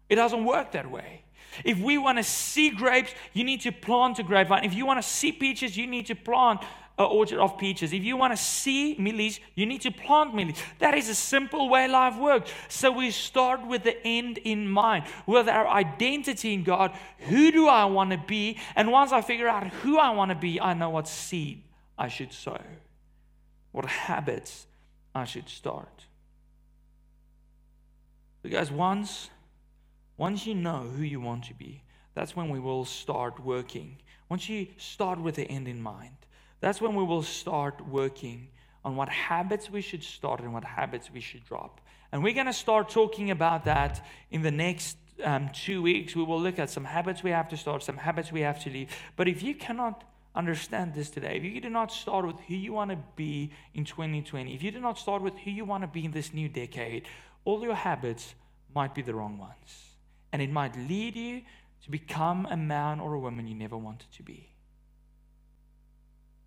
It 0.09 0.15
doesn't 0.15 0.45
work 0.45 0.71
that 0.71 0.89
way. 0.89 1.23
If 1.63 1.79
we 1.79 1.97
want 1.97 2.17
to 2.17 2.23
see 2.23 2.69
grapes, 2.69 3.11
you 3.33 3.43
need 3.43 3.61
to 3.61 3.71
plant 3.71 4.19
a 4.19 4.23
grapevine. 4.23 4.63
If 4.63 4.73
you 4.73 4.85
want 4.85 5.01
to 5.01 5.07
see 5.07 5.31
peaches, 5.31 5.75
you 5.75 5.87
need 5.87 6.05
to 6.07 6.15
plant 6.15 6.61
an 6.99 7.05
orchard 7.05 7.39
of 7.39 7.57
peaches. 7.57 7.93
If 7.93 8.03
you 8.03 8.17
want 8.17 8.33
to 8.35 8.37
see 8.37 8.95
mealies, 8.95 9.39
you 9.55 9.65
need 9.65 9.81
to 9.81 9.91
plant 9.91 10.33
mealies. 10.33 10.57
That 10.79 10.95
is 10.95 11.09
a 11.09 11.15
simple 11.15 11.69
way 11.69 11.87
life 11.87 12.17
works. 12.17 12.51
So 12.69 12.91
we 12.91 13.11
start 13.11 13.65
with 13.67 13.83
the 13.83 14.03
end 14.05 14.39
in 14.39 14.67
mind, 14.67 15.05
with 15.25 15.47
our 15.47 15.67
identity 15.67 16.53
in 16.53 16.63
God. 16.63 16.91
Who 17.19 17.51
do 17.51 17.67
I 17.67 17.85
want 17.85 18.11
to 18.11 18.17
be? 18.17 18.57
And 18.75 18.91
once 18.91 19.11
I 19.11 19.21
figure 19.21 19.47
out 19.47 19.67
who 19.67 19.97
I 19.97 20.09
want 20.11 20.29
to 20.29 20.35
be, 20.35 20.59
I 20.59 20.73
know 20.73 20.89
what 20.89 21.07
seed 21.07 21.63
I 21.97 22.07
should 22.07 22.33
sow 22.33 22.59
what 23.77 23.85
habits 23.85 24.65
I 25.13 25.23
should 25.23 25.47
start. 25.47 26.05
Because 28.41 28.71
once, 28.71 29.29
once 30.17 30.47
you 30.47 30.55
know 30.55 30.79
who 30.95 31.03
you 31.03 31.21
want 31.21 31.43
to 31.43 31.53
be, 31.53 31.83
that's 32.15 32.35
when 32.35 32.49
we 32.49 32.59
will 32.59 32.85
start 32.85 33.39
working. 33.39 33.97
Once 34.29 34.49
you 34.49 34.65
start 34.77 35.19
with 35.19 35.35
the 35.35 35.43
end 35.43 35.67
in 35.67 35.79
mind, 35.79 36.17
that's 36.59 36.81
when 36.81 36.95
we 36.95 37.03
will 37.03 37.21
start 37.21 37.87
working 37.87 38.47
on 38.83 38.95
what 38.95 39.09
habits 39.09 39.69
we 39.69 39.81
should 39.81 40.03
start 40.03 40.39
and 40.39 40.51
what 40.55 40.63
habits 40.63 41.11
we 41.13 41.19
should 41.19 41.45
drop. 41.45 41.79
And 42.11 42.23
we're 42.23 42.33
going 42.33 42.47
to 42.47 42.53
start 42.53 42.89
talking 42.89 43.29
about 43.29 43.65
that 43.65 44.03
in 44.31 44.41
the 44.41 44.49
next 44.49 44.97
um, 45.23 45.51
two 45.53 45.83
weeks. 45.83 46.15
We 46.15 46.23
will 46.23 46.41
look 46.41 46.57
at 46.57 46.71
some 46.71 46.85
habits 46.85 47.21
we 47.21 47.29
have 47.29 47.49
to 47.49 47.57
start, 47.57 47.83
some 47.83 47.97
habits 47.97 48.31
we 48.31 48.41
have 48.41 48.59
to 48.63 48.71
leave. 48.71 48.89
But 49.15 49.27
if 49.27 49.43
you 49.43 49.53
cannot 49.53 50.03
understand 50.37 50.93
this 50.93 51.09
today. 51.09 51.35
If 51.35 51.43
you 51.43 51.59
do 51.59 51.69
not 51.69 51.91
start 51.91 52.25
with 52.25 52.39
who 52.47 52.55
you 52.55 52.71
want 52.71 52.91
to 52.91 52.97
be 53.15 53.51
in 53.73 53.83
2020, 53.83 54.53
if 54.53 54.61
you 54.61 54.71
do 54.71 54.79
not 54.79 54.97
start 54.99 55.21
with 55.21 55.37
who 55.39 55.51
you 55.51 55.65
want 55.65 55.83
to 55.83 55.87
be 55.87 56.05
in 56.05 56.11
this 56.11 56.33
new 56.33 56.47
decade, 56.47 57.07
all 57.43 57.61
your 57.61 57.75
habits 57.75 58.35
might 58.73 58.93
be 58.93 59.01
the 59.01 59.13
wrong 59.13 59.37
ones. 59.37 59.95
And 60.31 60.41
it 60.41 60.51
might 60.51 60.77
lead 60.77 61.15
you 61.15 61.41
to 61.83 61.91
become 61.91 62.47
a 62.49 62.57
man 62.57 62.99
or 62.99 63.13
a 63.13 63.19
woman 63.19 63.47
you 63.47 63.55
never 63.55 63.77
wanted 63.77 64.11
to 64.13 64.23
be. 64.23 64.49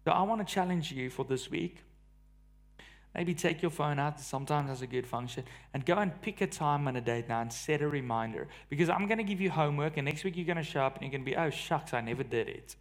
So 0.04 0.12
I 0.12 0.22
want 0.22 0.46
to 0.46 0.54
challenge 0.54 0.92
you 0.92 1.10
for 1.10 1.24
this 1.24 1.50
week. 1.50 1.78
Maybe 3.14 3.34
take 3.34 3.60
your 3.60 3.72
phone 3.72 3.98
out, 3.98 4.20
sometimes 4.20 4.68
that's 4.68 4.82
a 4.82 4.86
good 4.86 5.06
function, 5.06 5.42
and 5.74 5.84
go 5.84 5.94
and 5.94 6.22
pick 6.22 6.40
a 6.42 6.46
time 6.46 6.86
and 6.86 6.96
a 6.96 7.00
date 7.00 7.28
now 7.28 7.40
and 7.40 7.52
set 7.52 7.82
a 7.82 7.88
reminder. 7.88 8.46
Because 8.68 8.88
I'm 8.88 9.06
going 9.06 9.18
to 9.18 9.24
give 9.24 9.40
you 9.40 9.50
homework, 9.50 9.96
and 9.96 10.04
next 10.04 10.22
week 10.22 10.36
you're 10.36 10.46
going 10.46 10.58
to 10.58 10.62
show 10.62 10.82
up 10.82 10.94
and 10.94 11.02
you're 11.02 11.10
going 11.10 11.24
to 11.24 11.30
be, 11.30 11.36
oh, 11.36 11.50
shucks, 11.50 11.92
I 11.92 12.02
never 12.02 12.22
did 12.22 12.48
it. 12.48 12.76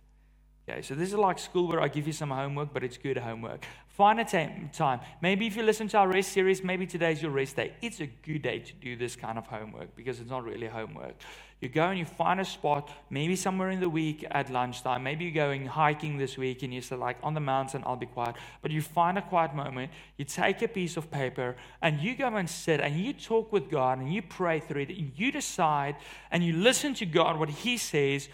Okay, 0.69 0.83
so 0.83 0.93
this 0.93 1.09
is 1.09 1.15
like 1.15 1.39
school 1.39 1.67
where 1.67 1.81
I 1.81 1.87
give 1.87 2.05
you 2.05 2.13
some 2.13 2.29
homework, 2.29 2.73
but 2.73 2.83
it's 2.83 2.97
good 2.97 3.17
homework. 3.17 3.65
Find 3.87 4.19
a 4.19 4.69
time. 4.71 4.99
Maybe 5.19 5.47
if 5.47 5.55
you 5.57 5.63
listen 5.63 5.87
to 5.89 5.97
our 5.97 6.07
rest 6.07 6.31
series, 6.31 6.63
maybe 6.63 6.85
today's 6.85 7.21
your 7.21 7.31
rest 7.31 7.55
day. 7.55 7.73
It's 7.81 7.99
a 8.01 8.05
good 8.05 8.43
day 8.43 8.59
to 8.59 8.73
do 8.75 8.95
this 8.95 9.15
kind 9.15 9.39
of 9.39 9.47
homework 9.47 9.95
because 9.95 10.19
it's 10.19 10.29
not 10.29 10.43
really 10.43 10.67
homework. 10.67 11.15
You 11.59 11.69
go 11.69 11.89
and 11.89 11.97
you 11.97 12.05
find 12.05 12.39
a 12.39 12.45
spot, 12.45 12.89
maybe 13.09 13.35
somewhere 13.35 13.71
in 13.71 13.79
the 13.79 13.89
week 13.89 14.25
at 14.29 14.49
lunchtime. 14.51 15.03
Maybe 15.03 15.25
you're 15.25 15.33
going 15.33 15.65
hiking 15.65 16.17
this 16.17 16.37
week 16.37 16.61
and 16.61 16.73
you 16.73 16.81
say, 16.81 16.95
like, 16.95 17.17
on 17.23 17.33
the 17.33 17.41
mountain, 17.41 17.83
I'll 17.85 17.97
be 17.97 18.05
quiet. 18.05 18.35
But 18.61 18.71
you 18.71 18.81
find 18.81 19.17
a 19.17 19.21
quiet 19.21 19.55
moment, 19.55 19.91
you 20.17 20.23
take 20.23 20.61
a 20.61 20.67
piece 20.67 20.95
of 20.97 21.09
paper 21.09 21.57
and 21.81 21.99
you 21.99 22.15
go 22.15 22.27
and 22.27 22.49
sit 22.49 22.79
and 22.79 22.95
you 22.95 23.11
talk 23.11 23.51
with 23.51 23.69
God 23.69 23.97
and 23.97 24.13
you 24.13 24.21
pray 24.21 24.59
through 24.59 24.83
it 24.83 24.89
and 24.89 25.11
you 25.15 25.31
decide 25.31 25.95
and 26.31 26.43
you 26.43 26.53
listen 26.53 26.93
to 26.93 27.05
God, 27.05 27.39
what 27.39 27.49
He 27.49 27.75
says 27.77 28.29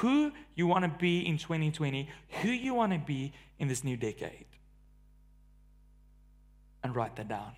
who 0.00 0.32
you 0.54 0.66
want 0.66 0.84
to 0.84 0.88
be 0.88 1.26
in 1.26 1.38
2020, 1.38 2.08
who 2.42 2.48
you 2.48 2.74
want 2.74 2.92
to 2.92 2.98
be 2.98 3.32
in 3.58 3.68
this 3.68 3.84
new 3.84 3.96
decade. 3.96 4.46
And 6.82 6.94
write 6.94 7.16
that 7.16 7.28
down. 7.28 7.52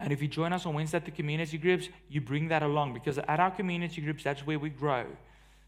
And 0.00 0.12
if 0.12 0.22
you 0.22 0.28
join 0.28 0.52
us 0.52 0.64
on 0.64 0.74
Wednesday 0.74 0.98
at 0.98 1.04
the 1.04 1.10
community 1.10 1.58
groups, 1.58 1.88
you 2.08 2.20
bring 2.20 2.48
that 2.48 2.62
along 2.62 2.94
because 2.94 3.18
at 3.18 3.40
our 3.40 3.50
community 3.50 4.00
groups, 4.00 4.24
that's 4.24 4.46
where 4.46 4.58
we 4.58 4.70
grow. 4.70 5.06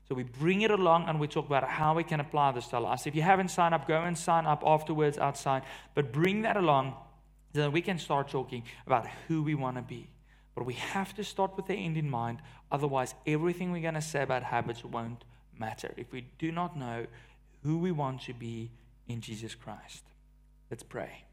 So 0.09 0.15
we 0.15 0.23
bring 0.23 0.63
it 0.63 0.71
along 0.71 1.09
and 1.09 1.21
we 1.21 1.29
talk 1.29 1.47
about 1.47 1.65
how 1.65 1.95
we 1.95 2.05
can 2.05 2.21
apply 2.21 2.53
this 2.53 2.67
to 2.69 2.77
our 2.77 2.83
lives. 2.83 3.07
If 3.07 3.15
you 3.15 3.23
haven't 3.23 3.49
signed 3.49 3.75
up, 3.75 3.87
go 3.87 4.03
and 4.03 4.17
sign 4.17 4.47
up 4.47 4.63
afterwards 4.65 5.19
outside. 5.19 5.63
But 5.95 6.13
bring 6.13 6.43
that 6.43 6.57
along 6.57 6.95
so 7.55 7.63
that 7.63 7.73
we 7.73 7.83
can 7.83 7.99
start 7.99 8.29
talking 8.29 8.63
about 8.87 9.07
who 9.29 9.43
we 9.43 9.55
want 9.55 9.77
to 9.77 9.83
be. 9.83 10.09
But 10.55 10.67
we 10.67 10.75
have 10.75 11.15
to 11.15 11.25
start 11.25 11.57
with 11.57 11.67
the 11.67 11.75
end 11.75 11.97
in 11.97 12.11
mind. 12.11 12.39
Otherwise, 12.71 13.15
everything 13.27 13.73
we're 13.73 13.83
going 13.83 13.95
to 13.95 14.03
say 14.03 14.23
about 14.23 14.43
habits 14.43 14.85
won't 14.85 15.25
matter 15.59 15.93
if 15.97 16.13
we 16.13 16.27
do 16.39 16.53
not 16.53 16.77
know 16.77 17.07
who 17.63 17.79
we 17.79 17.93
want 17.93 18.23
to 18.23 18.35
be 18.35 18.71
in 19.09 19.21
Jesus 19.21 19.55
Christ. 19.55 20.05
Let's 20.71 20.83
pray. 20.83 21.25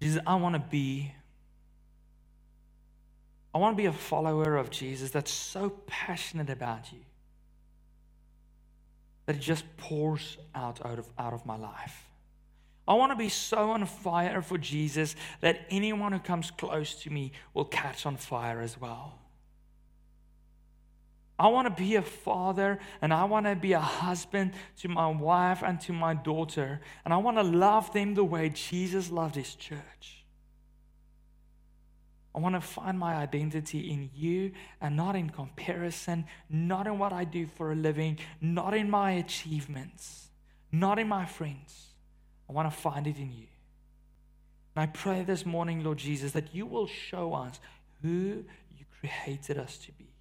Jesus, 0.00 0.20
I 0.26 0.34
want 0.36 0.54
to 0.54 0.58
be 0.58 1.12
I 3.54 3.58
want 3.58 3.76
to 3.76 3.80
be 3.80 3.86
a 3.86 3.92
follower 3.92 4.56
of 4.56 4.68
Jesus 4.68 5.10
that's 5.12 5.30
so 5.30 5.70
passionate 5.86 6.50
about 6.50 6.92
you 6.92 6.98
that 9.26 9.36
it 9.36 9.40
just 9.40 9.64
pours 9.76 10.36
out 10.54 10.84
out 10.84 10.98
of, 10.98 11.08
out 11.18 11.32
of 11.32 11.46
my 11.46 11.56
life. 11.56 12.10
I 12.86 12.94
want 12.94 13.12
to 13.12 13.16
be 13.16 13.30
so 13.30 13.70
on 13.70 13.86
fire 13.86 14.42
for 14.42 14.58
Jesus 14.58 15.16
that 15.40 15.60
anyone 15.70 16.12
who 16.12 16.18
comes 16.18 16.50
close 16.50 16.94
to 16.96 17.10
me 17.10 17.32
will 17.54 17.64
catch 17.64 18.04
on 18.04 18.16
fire 18.16 18.60
as 18.60 18.78
well. 18.78 19.18
I 21.38 21.48
want 21.48 21.66
to 21.66 21.82
be 21.82 21.96
a 21.96 22.02
father 22.02 22.78
and 23.02 23.12
I 23.12 23.24
want 23.24 23.46
to 23.46 23.56
be 23.56 23.72
a 23.72 23.80
husband 23.80 24.52
to 24.78 24.88
my 24.88 25.08
wife 25.08 25.62
and 25.64 25.80
to 25.82 25.92
my 25.92 26.14
daughter. 26.14 26.80
And 27.04 27.12
I 27.12 27.16
want 27.16 27.38
to 27.38 27.42
love 27.42 27.92
them 27.92 28.14
the 28.14 28.24
way 28.24 28.50
Jesus 28.50 29.10
loved 29.10 29.34
his 29.34 29.54
church. 29.54 30.24
I 32.34 32.40
want 32.40 32.54
to 32.56 32.60
find 32.60 32.98
my 32.98 33.14
identity 33.14 33.90
in 33.92 34.10
you 34.14 34.52
and 34.80 34.96
not 34.96 35.14
in 35.14 35.30
comparison, 35.30 36.24
not 36.48 36.86
in 36.86 36.98
what 36.98 37.12
I 37.12 37.24
do 37.24 37.46
for 37.46 37.72
a 37.72 37.76
living, 37.76 38.18
not 38.40 38.74
in 38.74 38.90
my 38.90 39.12
achievements, 39.12 40.30
not 40.72 40.98
in 40.98 41.08
my 41.08 41.26
friends. 41.26 41.94
I 42.48 42.52
want 42.52 42.70
to 42.70 42.76
find 42.76 43.06
it 43.06 43.18
in 43.18 43.32
you. 43.32 43.46
And 44.74 44.82
I 44.82 44.86
pray 44.86 45.22
this 45.22 45.46
morning, 45.46 45.84
Lord 45.84 45.98
Jesus, 45.98 46.32
that 46.32 46.54
you 46.54 46.66
will 46.66 46.88
show 46.88 47.34
us 47.34 47.60
who 48.02 48.44
you 48.76 48.84
created 49.00 49.58
us 49.58 49.78
to 49.78 49.92
be. 49.92 50.13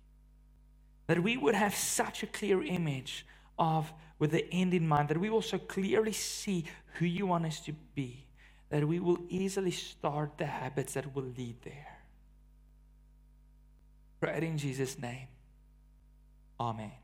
That 1.07 1.21
we 1.21 1.37
would 1.37 1.55
have 1.55 1.75
such 1.75 2.23
a 2.23 2.27
clear 2.27 2.63
image 2.63 3.25
of, 3.59 3.91
with 4.19 4.31
the 4.31 4.51
end 4.53 4.73
in 4.73 4.87
mind, 4.87 5.09
that 5.09 5.17
we 5.17 5.29
will 5.29 5.41
so 5.41 5.57
clearly 5.57 6.13
see 6.13 6.65
who 6.95 7.05
you 7.05 7.27
want 7.27 7.45
us 7.45 7.59
to 7.61 7.73
be, 7.93 8.25
that 8.69 8.87
we 8.87 8.99
will 8.99 9.19
easily 9.29 9.71
start 9.71 10.37
the 10.37 10.45
habits 10.45 10.93
that 10.93 11.13
will 11.15 11.31
lead 11.37 11.61
there. 11.63 11.99
Pray 14.19 14.47
in 14.47 14.57
Jesus' 14.57 14.97
name. 14.97 15.27
Amen. 16.59 17.02